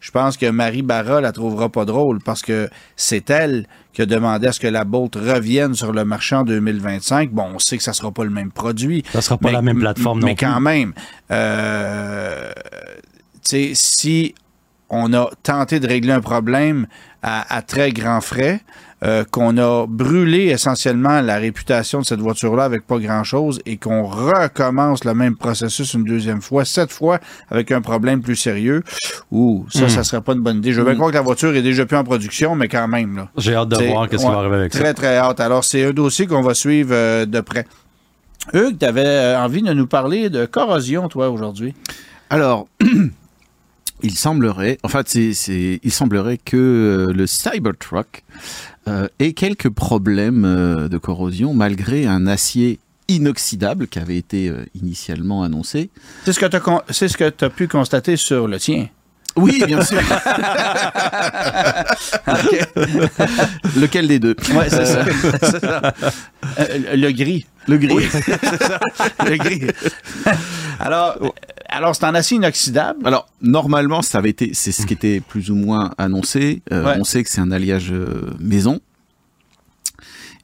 Je 0.00 0.10
pense 0.10 0.36
que 0.36 0.48
Marie 0.50 0.82
Barra 0.82 1.20
la 1.20 1.32
trouvera 1.32 1.68
pas 1.68 1.84
drôle 1.84 2.20
parce 2.22 2.42
que 2.42 2.68
c'est 2.96 3.28
elle 3.30 3.66
qui 3.92 4.02
a 4.02 4.06
demandé 4.06 4.46
à 4.46 4.52
ce 4.52 4.60
que 4.60 4.66
la 4.66 4.84
Bolt 4.84 5.14
revienne 5.16 5.74
sur 5.74 5.92
le 5.92 6.04
marché 6.04 6.36
en 6.36 6.44
2025. 6.44 7.30
Bon, 7.30 7.46
on 7.54 7.58
sait 7.58 7.78
que 7.78 7.82
ça 7.82 7.92
sera 7.94 8.12
pas 8.12 8.24
le 8.24 8.30
même 8.30 8.52
produit. 8.52 9.02
Ça 9.12 9.22
sera 9.22 9.38
pas 9.38 9.48
Mais- 9.48 9.54
la 9.54 9.62
même 9.62 9.78
plateforme 9.78 10.20
mais 10.20 10.30
non 10.30 10.34
plus. 10.34 10.46
quand 10.46 10.60
même, 10.60 10.92
euh, 11.30 12.52
tu 13.42 13.42
sais, 13.42 13.70
si 13.74 14.34
on 14.90 15.12
a 15.14 15.30
tenté 15.42 15.80
de 15.80 15.86
régler 15.88 16.12
un 16.12 16.20
problème 16.20 16.86
à, 17.22 17.54
à 17.56 17.62
très 17.62 17.90
grands 17.92 18.20
frais, 18.20 18.60
euh, 19.04 19.24
qu'on 19.30 19.58
a 19.58 19.86
brûlé 19.86 20.46
essentiellement 20.46 21.20
la 21.20 21.36
réputation 21.36 22.00
de 22.00 22.06
cette 22.06 22.20
voiture-là 22.20 22.64
avec 22.64 22.86
pas 22.86 22.98
grand-chose 22.98 23.60
et 23.66 23.76
qu'on 23.76 24.04
recommence 24.04 25.04
le 25.04 25.12
même 25.12 25.36
processus 25.36 25.92
une 25.92 26.04
deuxième 26.04 26.40
fois, 26.40 26.64
cette 26.64 26.90
fois 26.90 27.18
avec 27.50 27.72
un 27.72 27.82
problème 27.82 28.22
plus 28.22 28.36
sérieux, 28.36 28.82
ou 29.30 29.66
ça, 29.68 29.90
ça 29.90 30.02
serait 30.02 30.22
pas 30.22 30.32
une 30.32 30.40
bonne 30.40 30.58
idée. 30.58 30.72
Je 30.72 30.80
veux 30.80 30.86
bien 30.86 30.94
croire 30.94 31.10
que 31.10 31.16
la 31.16 31.22
voiture 31.22 31.54
est 31.54 31.62
déjà 31.62 31.84
plus 31.84 31.96
en 31.96 32.04
production, 32.04 32.54
mais 32.54 32.68
quand 32.68 32.88
même, 32.88 33.16
là. 33.16 33.28
J'ai 33.36 33.54
hâte 33.54 33.68
de 33.68 33.84
voir 33.84 34.08
qu'est-ce 34.08 34.24
qui 34.24 34.30
va 34.30 34.38
arriver 34.38 34.56
avec 34.56 34.72
ça. 34.72 34.80
Très, 34.80 34.94
très 34.94 35.16
hâte. 35.18 35.40
Alors, 35.40 35.64
c'est 35.64 35.84
un 35.84 35.92
dossier 35.92 36.26
qu'on 36.26 36.42
va 36.42 36.54
suivre 36.54 36.90
euh, 36.92 37.26
de 37.26 37.40
près. 37.40 37.66
Hugues, 38.54 38.78
tu 38.78 38.86
avais 38.86 39.36
envie 39.36 39.60
de 39.60 39.74
nous 39.74 39.86
parler 39.86 40.30
de 40.30 40.46
corrosion, 40.46 41.08
toi, 41.08 41.28
aujourd'hui? 41.28 41.74
Alors, 42.30 42.66
il 44.02 44.16
semblerait, 44.16 44.78
en 44.82 44.88
fait, 44.88 45.08
c'est- 45.08 45.80
il 45.82 45.92
semblerait 45.92 46.38
que 46.38 46.56
euh, 46.56 47.12
le 47.12 47.26
Cybertruck 47.26 48.22
euh, 48.88 49.08
ait 49.18 49.32
quelques 49.32 49.70
problèmes 49.70 50.44
euh, 50.44 50.88
de 50.88 50.98
corrosion 50.98 51.54
malgré 51.54 52.06
un 52.06 52.26
acier 52.26 52.78
inoxydable 53.08 53.86
qui 53.88 53.98
avait 53.98 54.16
été 54.16 54.48
euh, 54.48 54.64
initialement 54.80 55.42
annoncé. 55.42 55.90
C'est 56.24 56.32
ce 56.32 56.40
que 56.40 56.46
tu 56.46 56.56
as, 56.56 56.84
c'est 56.90 57.08
ce 57.08 57.16
que 57.16 57.44
as 57.44 57.50
pu 57.50 57.68
constater 57.68 58.16
sur 58.16 58.48
le 58.48 58.58
tien. 58.58 58.88
Oui, 59.36 59.62
bien 59.66 59.82
sûr. 59.82 60.00
Lequel 63.76 64.08
des 64.08 64.18
deux? 64.18 64.34
Oui, 64.50 64.64
c'est 64.68 64.86
ça. 64.86 65.04
Ça. 65.60 65.94
Le 66.94 67.10
gris. 67.12 67.46
Le 67.68 67.76
gris. 67.78 68.06
Le 69.26 69.36
gris. 69.36 69.62
alors, 70.80 71.34
alors 71.68 71.94
c'est 71.96 72.04
en 72.06 72.14
acier 72.14 72.36
inoxydable. 72.36 73.06
Alors 73.06 73.28
normalement, 73.42 74.02
ça 74.02 74.18
avait 74.18 74.30
été, 74.30 74.50
c'est 74.54 74.72
ce 74.72 74.86
qui 74.86 74.94
était 74.94 75.20
plus 75.20 75.50
ou 75.50 75.54
moins 75.54 75.90
annoncé. 75.98 76.62
Euh, 76.72 76.84
Ouais. 76.84 76.96
On 77.00 77.04
sait 77.04 77.22
que 77.24 77.30
c'est 77.30 77.40
un 77.40 77.50
alliage 77.50 77.90
euh, 77.92 78.30
maison. 78.40 78.80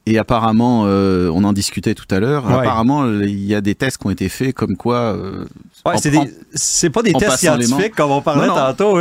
Et 0.05 0.17
apparemment, 0.17 0.83
euh, 0.85 1.29
on 1.33 1.45
en 1.45 1.53
discutait 1.53 1.95
tout 1.95 2.13
à 2.13 2.19
l'heure. 2.19 2.45
Ouais. 2.45 2.55
Apparemment, 2.55 3.05
il 3.09 3.45
y 3.45 3.55
a 3.55 3.61
des 3.61 3.73
tests 3.73 3.97
qui 3.99 4.07
ont 4.07 4.09
été 4.09 4.27
faits 4.27 4.53
comme 4.53 4.75
quoi. 4.75 4.97
euh, 5.15 5.45
Ouais, 5.85 5.93
c'est, 6.53 6.89
pas 6.89 7.01
des 7.01 7.13
tests 7.13 7.37
scientifiques 7.37 7.95
comme 7.95 8.11
on 8.11 8.21
parlait 8.21 8.47
Non, 8.47 8.55
non. 8.55 8.73
tantôt. 8.73 8.99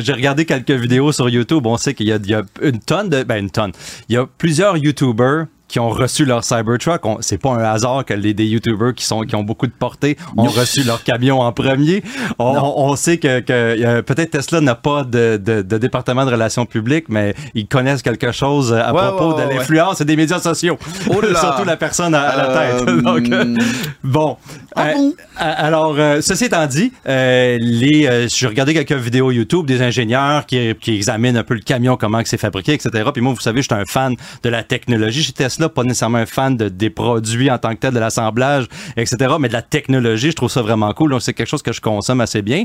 J'ai 0.00 0.12
regardé 0.12 0.44
quelques 0.44 0.70
vidéos 0.70 1.10
sur 1.10 1.28
YouTube. 1.28 1.66
On 1.66 1.76
sait 1.76 1.94
qu'il 1.94 2.06
y 2.06 2.10
y 2.28 2.34
a 2.34 2.42
une 2.62 2.78
tonne 2.78 3.08
de. 3.08 3.24
Ben, 3.24 3.38
une 3.42 3.50
tonne. 3.50 3.72
Il 4.08 4.14
y 4.14 4.16
a 4.16 4.26
plusieurs 4.38 4.76
YouTubers 4.76 5.46
qui 5.68 5.80
ont 5.80 5.88
reçu 5.88 6.24
leur 6.24 6.44
Cybertruck. 6.44 7.02
C'est 7.20 7.38
pas 7.40 7.50
un 7.50 7.64
hasard 7.64 8.04
que 8.04 8.14
les, 8.14 8.34
des 8.34 8.46
YouTubers 8.46 8.94
qui, 8.94 9.04
sont, 9.04 9.22
qui 9.22 9.34
ont 9.34 9.42
beaucoup 9.42 9.66
de 9.66 9.72
portée 9.72 10.16
ont 10.36 10.44
reçu 10.44 10.82
leur 10.84 11.02
camion 11.02 11.40
en 11.40 11.52
premier. 11.52 12.02
On, 12.38 12.44
on 12.76 12.96
sait 12.96 13.18
que, 13.18 13.40
que 13.40 13.52
euh, 13.52 14.02
peut-être 14.02 14.30
Tesla 14.32 14.60
n'a 14.60 14.74
pas 14.74 15.04
de, 15.04 15.40
de, 15.42 15.62
de 15.62 15.78
département 15.78 16.26
de 16.26 16.30
relations 16.30 16.66
publiques, 16.66 17.06
mais 17.08 17.34
ils 17.54 17.66
connaissent 17.66 18.02
quelque 18.02 18.30
chose 18.32 18.72
à 18.72 18.92
Ouais, 18.92 19.00
propos 19.00 19.34
ouais, 19.34 19.46
de 19.46 19.50
l'influence 19.54 20.00
des 20.02 20.16
médias 20.16 20.38
sociaux. 20.40 20.78
Oh 21.10 21.20
là! 21.20 21.34
Surtout 21.40 21.64
la 21.64 21.76
personne 21.76 22.14
à, 22.14 22.22
à 22.22 22.36
la 22.36 22.46
tête. 22.78 22.88
Euh, 22.88 23.00
Donc, 23.02 23.28
euh, 23.30 23.54
Bon. 24.02 24.36
Ah 24.76 24.88
Euh, 24.88 24.92
bon? 24.94 25.08
euh, 25.40 25.52
alors, 25.56 25.94
euh, 25.98 26.20
ceci 26.20 26.44
étant 26.46 26.66
dit, 26.66 26.92
euh, 27.08 27.58
les, 27.60 28.06
euh, 28.06 28.28
j'ai 28.28 28.46
regardé 28.46 28.74
quelques 28.74 28.92
vidéos 28.92 29.30
YouTube 29.30 29.66
des 29.66 29.82
ingénieurs 29.82 30.46
qui, 30.46 30.74
qui 30.80 30.94
examinent 30.94 31.36
un 31.38 31.42
peu 31.42 31.54
le 31.54 31.60
camion, 31.60 31.96
comment 31.96 32.20
c'est 32.24 32.36
fabriqué, 32.38 32.74
etc. 32.74 32.90
Puis 33.12 33.22
moi, 33.22 33.32
vous 33.32 33.40
savez, 33.40 33.62
je 33.62 33.68
suis 33.72 33.80
un 33.80 33.84
fan 33.86 34.14
de 34.42 34.48
la 34.48 34.62
technologie 34.62 35.22
chez 35.22 35.32
Tesla, 35.32 35.63
pas 35.68 35.82
nécessairement 35.82 36.18
un 36.18 36.26
fan 36.26 36.56
de, 36.56 36.68
des 36.68 36.90
produits 36.90 37.50
en 37.50 37.58
tant 37.58 37.70
que 37.74 37.80
tel, 37.80 37.92
de 37.94 37.98
l'assemblage, 37.98 38.66
etc. 38.96 39.34
Mais 39.40 39.48
de 39.48 39.52
la 39.52 39.62
technologie, 39.62 40.30
je 40.30 40.36
trouve 40.36 40.50
ça 40.50 40.62
vraiment 40.62 40.92
cool. 40.92 41.10
Donc, 41.10 41.22
c'est 41.22 41.34
quelque 41.34 41.48
chose 41.48 41.62
que 41.62 41.72
je 41.72 41.80
consomme 41.80 42.20
assez 42.20 42.42
bien. 42.42 42.64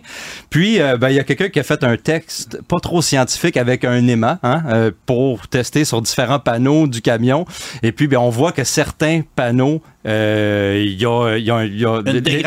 Puis, 0.49 0.81
euh, 0.81 0.97
ben, 0.97 1.09
il 1.09 1.15
y 1.15 1.19
a 1.19 1.23
quelqu'un 1.23 1.49
qui 1.49 1.59
a 1.59 1.63
fait 1.63 1.83
un 1.83 1.97
texte 1.97 2.61
pas 2.67 2.79
trop 2.79 3.01
scientifique 3.01 3.57
avec 3.57 3.85
un 3.85 4.07
aimant 4.07 4.37
hein, 4.43 4.63
euh, 4.67 4.91
pour 5.05 5.47
tester 5.47 5.85
sur 5.85 6.01
différents 6.01 6.39
panneaux 6.39 6.87
du 6.87 7.01
camion. 7.01 7.45
Et 7.83 7.91
puis, 7.91 8.07
ben, 8.07 8.17
on 8.17 8.29
voit 8.29 8.51
que 8.51 8.63
certains 8.63 9.21
panneaux, 9.35 9.81
euh, 10.05 10.83
il 10.85 10.99
y 10.99 11.05
a, 11.05 11.37
y 11.37 11.51
a, 11.51 11.65
y 11.65 11.85
a 11.85 12.01
les- 12.01 12.21
les 12.21 12.43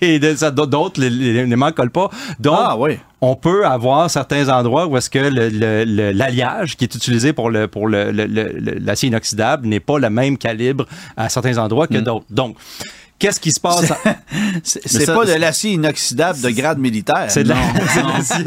et, 0.00 0.18
d'autres, 0.66 1.00
les, 1.00 1.10
les, 1.10 1.46
les 1.46 1.56
pas. 1.92 2.10
Donc, 2.38 2.56
Ah 2.58 2.76
oui. 2.78 2.98
On 3.22 3.36
peut 3.36 3.66
avoir 3.66 4.10
certains 4.10 4.48
endroits 4.48 4.86
où 4.86 4.96
est-ce 4.96 5.10
que 5.10 5.18
l'alliage 6.12 6.76
qui 6.76 6.84
est 6.84 6.94
utilisé 6.94 7.32
pour 7.32 7.50
le 7.50 7.68
pour 7.68 7.86
le- 7.88 8.10
le- 8.10 8.26
le- 8.26 8.52
le- 8.52 8.78
l'acier 8.78 9.08
inoxydable 9.08 9.66
n'est 9.68 9.80
pas 9.80 9.98
le 9.98 10.10
même 10.10 10.38
calibre 10.38 10.86
à 11.16 11.28
certains 11.28 11.58
endroits 11.58 11.86
Mm. 11.90 11.94
que 11.94 11.98
d'autres. 11.98 12.26
Donc, 12.30 12.56
qu'est-ce 13.20 13.38
qui 13.38 13.52
se 13.52 13.60
passe? 13.60 13.88
C'est, 14.64 15.06
pas 15.06 15.24
de 15.24 15.32
l'acier 15.34 15.72
inoxydable 15.72 16.40
de 16.40 16.50
grade 16.50 16.78
militaire. 16.78 17.26
C'est 17.28 17.44
de 17.44 17.50
l'acier- 17.50 18.44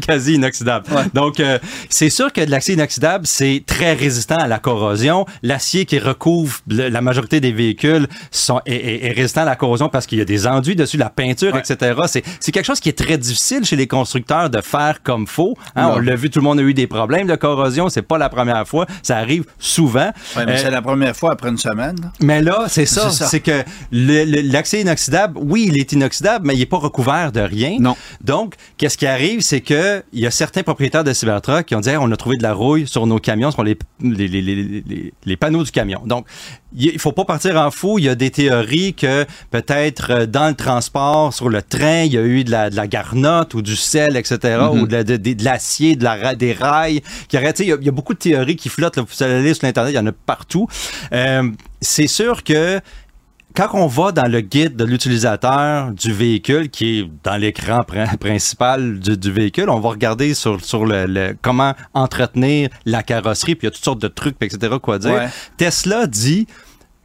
quasi 0.00 0.34
inoxydable. 0.34 0.86
Donc, 1.14 1.40
euh, 1.40 1.58
c'est 1.88 2.10
sûr 2.10 2.32
que 2.32 2.40
de 2.44 2.50
l'acier 2.50 2.74
inoxydable, 2.74 3.26
c'est 3.26 3.62
très 3.66 3.94
résistant 3.94 4.36
à 4.36 4.46
la 4.46 4.58
corrosion. 4.58 5.26
L'acier 5.42 5.84
qui 5.84 5.98
recouvre 5.98 6.58
le- 6.68 6.88
la 6.88 7.00
majorité 7.00 7.40
des 7.40 7.52
véhicules 7.52 8.06
sont, 8.30 8.60
est, 8.66 8.74
est- 8.74 9.06
est 9.06 9.12
résistant 9.12 9.42
à 9.42 9.46
la 9.46 9.56
corrosion 9.56 9.88
parce 9.88 10.06
qu'il 10.06 10.18
y 10.18 10.20
a 10.20 10.24
des 10.24 10.46
enduits 10.46 10.76
dessus, 10.76 10.96
la 10.96 11.10
peinture, 11.10 11.56
etc. 11.56 11.94
C'est, 12.40 12.52
quelque 12.52 12.64
chose 12.66 12.80
qui 12.80 12.88
est 12.88 12.98
très 12.98 13.18
difficile 13.18 13.64
chez 13.64 13.76
les 13.76 13.86
constructeurs 13.86 14.50
de 14.50 14.60
faire 14.60 15.02
comme 15.02 15.26
faut. 15.26 15.54
Hein, 15.74 15.92
on 15.94 15.98
l'a 15.98 16.16
vu, 16.16 16.30
tout 16.30 16.38
le 16.40 16.44
monde 16.44 16.58
a 16.58 16.62
eu 16.62 16.74
des 16.74 16.86
problèmes 16.86 17.26
de 17.26 17.36
corrosion. 17.36 17.88
C'est 17.88 18.02
pas 18.02 18.18
la 18.18 18.28
première 18.28 18.66
fois. 18.66 18.86
Ça 19.02 19.16
arrive 19.18 19.44
souvent. 19.58 20.10
Ouais, 20.36 20.46
mais 20.46 20.52
Euh, 20.52 20.56
c'est 20.58 20.70
la 20.70 20.82
première 20.82 21.16
fois 21.16 21.32
après 21.32 21.48
une 21.50 21.58
semaine. 21.58 21.96
mais 22.20 22.42
là, 22.42 22.64
c'est 22.68 22.86
ça. 22.86 23.10
C'est 23.26 23.40
que 23.40 23.62
l'acier 23.92 24.80
inoxydable, 24.80 25.38
oui, 25.42 25.66
il 25.68 25.78
est 25.80 25.92
inoxydable, 25.92 26.46
mais 26.46 26.54
il 26.54 26.58
n'est 26.58 26.66
pas 26.66 26.78
recouvert 26.78 27.32
de 27.32 27.40
rien. 27.40 27.76
Non. 27.80 27.96
Donc, 28.22 28.54
qu'est-ce 28.76 28.96
qui 28.98 29.06
arrive, 29.06 29.40
c'est 29.40 29.60
que 29.60 30.02
il 30.12 30.20
y 30.20 30.26
a 30.26 30.30
certains 30.30 30.62
propriétaires 30.62 31.04
de 31.04 31.12
Cybertruck 31.12 31.66
qui 31.66 31.74
ont 31.74 31.80
dit 31.80 31.90
Hey, 31.90 31.96
on 31.98 32.10
a 32.10 32.16
trouvé 32.16 32.36
de 32.36 32.42
la 32.42 32.52
rouille 32.52 32.86
sur 32.86 33.06
nos 33.06 33.18
camions, 33.18 33.50
sur 33.50 33.62
les, 33.64 33.76
les, 34.02 34.28
les, 34.28 34.42
les, 34.42 35.12
les- 35.24 35.36
panneaux 35.36 35.64
du 35.64 35.70
camion. 35.70 36.00
Donc, 36.06 36.26
il 36.78 36.98
faut 36.98 37.12
pas 37.12 37.24
partir 37.24 37.56
en 37.56 37.70
fou. 37.70 37.98
Il 37.98 38.04
y 38.04 38.08
a 38.08 38.14
des 38.14 38.30
théories 38.30 38.94
que 38.94 39.24
peut-être 39.50 40.10
euh, 40.10 40.26
dans 40.26 40.48
le 40.48 40.54
transport, 40.54 41.32
sur 41.32 41.48
le 41.48 41.62
train, 41.62 42.02
il 42.02 42.12
y 42.12 42.18
a 42.18 42.22
eu 42.22 42.44
de 42.44 42.50
la, 42.50 42.70
de 42.70 42.76
la 42.76 42.86
garnotte 42.86 43.54
ou 43.54 43.62
du 43.62 43.76
sel, 43.76 44.16
etc., 44.16 44.58
ou 44.72 44.86
de, 44.86 44.92
la- 44.92 45.04
de- 45.04 45.16
de- 45.16 45.32
de 45.32 45.44
l'acier, 45.44 45.96
de 45.96 46.04
la, 46.04 46.34
des 46.34 46.52
rails. 46.52 47.00
Qui 47.28 47.36
sais, 47.36 47.54
il, 47.60 47.66
y 47.68 47.72
a, 47.72 47.76
il 47.80 47.84
y 47.86 47.88
a 47.88 47.92
beaucoup 47.92 48.14
de 48.14 48.18
théories 48.18 48.56
qui 48.56 48.68
flottent. 48.68 48.96
Là, 48.96 49.04
vous 49.08 49.22
allez 49.22 49.34
aller 49.34 49.54
sur 49.54 49.64
Internet, 49.64 49.92
il 49.92 49.96
y 49.96 49.98
en 49.98 50.06
a 50.06 50.12
partout. 50.12 50.66
Euh, 51.12 51.50
c'est 51.80 52.06
sûr 52.08 52.42
que 52.44 52.80
quand 53.56 53.70
on 53.72 53.86
va 53.86 54.12
dans 54.12 54.30
le 54.30 54.40
guide 54.42 54.76
de 54.76 54.84
l'utilisateur 54.84 55.90
du 55.92 56.12
véhicule, 56.12 56.68
qui 56.68 57.00
est 57.00 57.10
dans 57.24 57.36
l'écran 57.36 57.80
prin- 57.82 58.16
principal 58.20 58.98
du, 59.00 59.16
du 59.16 59.32
véhicule, 59.32 59.70
on 59.70 59.80
va 59.80 59.88
regarder 59.90 60.34
sur, 60.34 60.62
sur 60.64 60.84
le, 60.86 61.06
le- 61.06 61.36
comment 61.40 61.72
entretenir 61.94 62.68
la 62.84 63.02
carrosserie, 63.02 63.54
puis 63.54 63.66
il 63.66 63.68
y 63.68 63.72
a 63.72 63.74
toutes 63.74 63.84
sortes 63.84 64.02
de 64.02 64.08
trucs, 64.08 64.36
etc. 64.40 64.74
quoi 64.82 64.98
dire. 64.98 65.12
Ouais. 65.14 65.28
Tesla 65.56 66.06
dit 66.06 66.46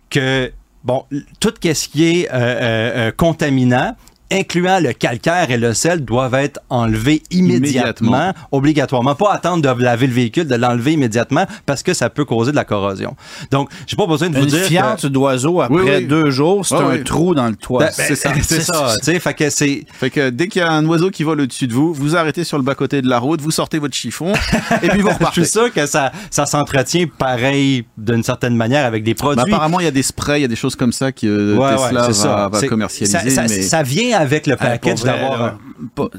que 0.09 0.51
bon, 0.83 1.05
tout 1.39 1.53
ce 1.63 1.87
qui 1.87 2.03
est 2.03 2.27
euh, 2.29 2.33
euh, 2.33 2.91
euh, 3.07 3.11
contaminant, 3.15 3.95
incluant 4.31 4.79
le 4.79 4.93
calcaire 4.93 5.51
et 5.51 5.57
le 5.57 5.73
sel, 5.73 6.03
doivent 6.05 6.35
être 6.35 6.59
enlevés 6.69 7.21
immédiatement, 7.31 8.07
Immédiatement. 8.09 8.33
obligatoirement. 8.51 9.15
Pas 9.15 9.33
attendre 9.33 9.61
de 9.75 9.83
laver 9.83 10.07
le 10.07 10.13
véhicule, 10.13 10.47
de 10.47 10.55
l'enlever 10.55 10.93
immédiatement, 10.93 11.45
parce 11.65 11.83
que 11.83 11.93
ça 11.93 12.09
peut 12.09 12.25
causer 12.25 12.51
de 12.51 12.55
la 12.55 12.65
corrosion. 12.65 13.15
Donc, 13.51 13.69
j'ai 13.87 13.95
pas 13.95 14.07
besoin 14.07 14.29
de 14.29 14.37
vous 14.37 14.43
Une 14.43 14.49
dire. 14.49 14.61
que- 14.61 14.67
fiente 14.67 15.05
d'oiseau 15.05 15.61
après 15.61 15.75
Oui, 15.75 15.89
oui. 15.97 16.05
deux 16.07 16.29
jours, 16.31 16.65
c'est 16.65 16.75
Ouais, 16.75 16.81
un 16.83 16.89
oui. 16.97 17.03
trou 17.03 17.35
dans 17.35 17.47
le 17.47 17.55
toit. 17.55 17.85
Ben, 17.85 17.91
c'est 17.91 18.15
ça. 18.15 18.31
C'est 18.41 18.61
ça. 18.61 18.95
Fait 19.03 19.33
que 19.33 19.49
c'est. 19.49 19.85
Fait 19.93 20.09
que 20.09 20.29
dès 20.29 20.47
qu'il 20.47 20.61
y 20.61 20.65
a 20.65 20.71
un 20.71 20.85
oiseau 20.85 21.09
qui 21.09 21.23
vole 21.23 21.41
au-dessus 21.41 21.67
de 21.67 21.73
vous, 21.73 21.93
vous 21.93 22.15
arrêtez 22.15 22.43
sur 22.43 22.57
le 22.57 22.63
bas-côté 22.63 23.01
de 23.01 23.07
la 23.09 23.19
route, 23.19 23.41
vous 23.41 23.51
sortez 23.51 23.77
votre 23.79 23.95
chiffon 23.95 24.33
et 24.81 24.87
puis 24.89 25.01
vous 25.01 25.09
Je 25.09 25.13
repartez. 25.13 25.41
suis 25.43 25.51
sûr 25.51 25.71
que 25.73 25.85
ça, 25.85 26.11
ça 26.29 26.45
s'entretient 26.45 27.05
pareil 27.17 27.85
d'une 27.97 28.23
certaine 28.23 28.55
manière 28.55 28.85
avec 28.85 29.03
des 29.03 29.13
Bah, 29.13 29.19
produits. 29.35 29.53
apparemment, 29.53 29.79
il 29.79 29.83
y 29.83 29.87
a 29.87 29.91
des 29.91 30.03
sprays, 30.03 30.39
il 30.39 30.41
y 30.43 30.45
a 30.45 30.47
des 30.47 30.55
choses 30.55 30.75
comme 30.75 30.91
ça 30.93 31.11
que 31.11 31.27
euh, 31.27 31.57
ouais, 31.57 31.75
Tesla 31.75 32.03
c'est 32.07 32.13
ça. 32.13 32.27
va, 32.27 32.49
va 32.49 32.67
commercialiser. 32.67 33.17
Ça, 33.29 33.29
ça- 33.29 33.41
mais... 33.53 33.61
ça 33.61 33.83
vient 33.83 34.17
avec 34.21 34.47
le 34.47 34.55
package 34.55 35.03
d'avoir. 35.03 35.55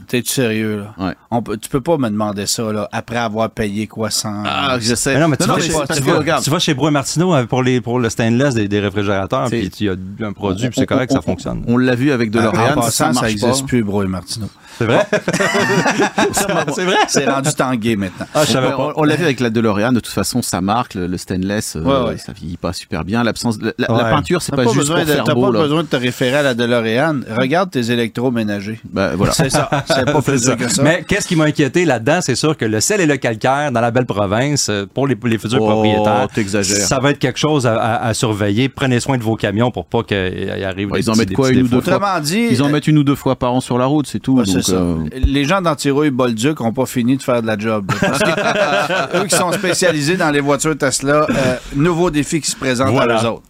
T'es-tu 0.08 0.28
sérieux, 0.30 0.84
là? 0.98 1.06
Ouais. 1.06 1.14
On 1.30 1.40
peut, 1.42 1.56
tu 1.56 1.68
peux 1.68 1.80
pas 1.80 1.96
me 1.96 2.08
demander 2.10 2.46
ça, 2.46 2.72
là, 2.72 2.88
après 2.92 3.16
avoir 3.18 3.48
payé 3.50 3.86
quoi, 3.86 4.10
100... 4.10 4.42
Ah, 4.44 4.76
je 4.80 4.94
sais. 4.94 5.14
Mais 5.14 5.20
non, 5.20 5.28
mais 5.28 5.36
tu, 5.36 5.46
vas, 5.46 5.56
mais 5.56 5.62
chez, 5.62 5.72
parce 5.72 5.98
tu 5.98 6.04
que, 6.04 6.10
vas- 6.10 6.18
regarde, 6.18 6.42
tu 6.42 6.50
vas 6.50 6.58
chez 6.58 6.74
Bro 6.74 6.88
et 6.88 6.90
Martineau 6.90 7.34
pour, 7.46 7.62
les, 7.62 7.80
pour 7.80 8.00
le 8.00 8.10
stainless 8.10 8.54
des, 8.54 8.66
des 8.66 8.80
réfrigérateurs, 8.80 9.48
puis 9.48 9.70
tu 9.70 9.88
as 9.88 9.94
un 10.26 10.32
produit, 10.32 10.68
puis 10.68 10.80
c'est 10.80 10.86
correct, 10.86 11.12
on- 11.12 11.16
ça 11.16 11.22
fonctionne. 11.22 11.62
On 11.68 11.76
l'a 11.76 11.94
vu 11.94 12.10
avec 12.10 12.30
en 12.30 12.38
DeLorean, 12.40 12.74
passant, 12.74 13.12
ça 13.12 13.26
n'existe 13.26 13.66
plus, 13.66 13.82
Bro 13.84 14.02
et 14.02 14.08
Martineau. 14.08 14.48
C'est 14.78 14.86
vrai? 14.86 15.06
c'est 16.74 16.84
vrai? 16.84 16.96
C'est 17.08 17.28
rendu 17.28 17.52
tangué 17.54 17.94
maintenant. 17.96 18.26
Ah, 18.34 18.44
je 18.44 18.52
savais 18.52 18.68
on, 18.72 18.76
pas. 18.76 18.92
on 18.96 19.04
l'a 19.04 19.16
vu 19.16 19.24
avec 19.24 19.40
la 19.40 19.50
DeLorean, 19.50 19.92
de 19.92 20.00
toute 20.00 20.12
façon, 20.12 20.42
ça 20.42 20.60
marque, 20.60 20.94
le, 20.94 21.06
le 21.06 21.18
stainless, 21.18 21.76
euh, 21.76 21.82
Ouais, 21.82 22.10
ouais. 22.10 22.18
ça 22.18 22.32
vieillit 22.32 22.56
pas 22.56 22.72
super 22.72 23.04
bien. 23.04 23.22
L'absence, 23.22 23.58
la, 23.60 23.72
la- 23.78 23.92
Ouais. 23.92 23.98
la 24.02 24.10
peinture, 24.10 24.40
c'est 24.42 24.52
pas, 24.56 24.64
pas, 24.64 24.72
juste 24.72 24.88
pour 24.88 24.96
faire 24.96 25.24
t'as 25.24 25.34
pas 25.34 25.50
besoin 25.50 25.82
de 25.82 25.88
te 25.88 25.96
référer 25.96 26.36
à 26.38 26.42
la 26.42 26.54
DeLorean. 26.54 27.20
Regarde 27.36 27.70
tes 27.70 27.91
électroménagers. 27.92 28.80
Ben, 28.90 29.14
voilà. 29.16 29.32
C'est 29.32 29.50
ça. 29.50 29.68
C'est 29.86 30.04
pas 30.10 30.22
plus 30.22 30.38
ça. 30.44 30.56
que 30.56 30.68
ça. 30.68 30.82
Mais 30.82 31.04
qu'est-ce 31.06 31.28
qui 31.28 31.36
m'a 31.36 31.44
inquiété 31.44 31.84
là-dedans, 31.84 32.18
c'est 32.20 32.34
sûr 32.34 32.56
que 32.56 32.64
le 32.64 32.80
sel 32.80 33.00
et 33.00 33.06
le 33.06 33.16
calcaire 33.16 33.70
dans 33.72 33.80
la 33.80 33.90
belle 33.90 34.06
province, 34.06 34.68
euh, 34.68 34.86
pour 34.92 35.06
les, 35.06 35.14
futurs 35.38 35.58
Oh, 35.60 35.66
propriétaires, 35.68 36.28
ça 36.62 36.98
va 36.98 37.10
être 37.10 37.18
quelque 37.18 37.38
chose 37.38 37.66
à, 37.66 37.74
à- 37.76 38.06
à 38.08 38.14
surveiller. 38.14 38.68
Prenez 38.68 39.00
soin 39.00 39.16
de 39.18 39.22
vos 39.22 39.36
camions 39.36 39.70
pour 39.70 39.86
pas 39.86 40.02
qu'il 40.02 40.16
arrive 40.64 40.90
Ouais, 40.90 41.00
des 41.00 41.06
ils 41.06 41.10
en 41.10 41.14
mettent 41.16 41.32
quoi, 41.32 41.50
une 41.50 41.60
ou 41.62 41.68
deux 41.68 41.80
fois 41.80 41.94
Autrement 41.96 42.20
dit, 42.20 42.48
Ils 42.50 42.62
en 42.62 42.68
mettent 42.68 42.86
une 42.88 42.98
ou 42.98 43.04
deux 43.04 43.14
fois 43.14 43.36
par 43.36 43.52
an 43.54 43.60
sur 43.60 43.78
la 43.78 43.86
route, 43.86 44.06
c'est 44.06 44.18
tout. 44.20 44.38
Ouais, 44.38 44.44
donc, 44.44 44.62
ça. 44.62 44.72
euh, 44.72 44.96
Les 45.14 45.44
gens 45.44 45.60
d'Antirouille-Bolduc 45.60 46.60
n'ont 46.60 46.72
pas 46.72 46.86
fini 46.86 47.16
de 47.16 47.22
faire 47.22 47.42
de 47.42 47.46
la 47.46 47.58
job. 47.58 47.90
Parce 48.00 48.18
que, 48.18 49.16
eux 49.22 49.26
qui 49.26 49.36
sont 49.36 49.52
spécialisés 49.52 50.16
dans 50.16 50.30
les 50.30 50.40
voitures 50.40 50.76
Tesla, 50.76 51.26
euh, 51.30 51.56
nouveau 51.76 52.10
défi 52.10 52.40
qui 52.40 52.50
se 52.50 52.56
présente 52.56 52.90
Voilà. 52.90 53.18
à 53.18 53.24
eux 53.24 53.28
autres. 53.28 53.42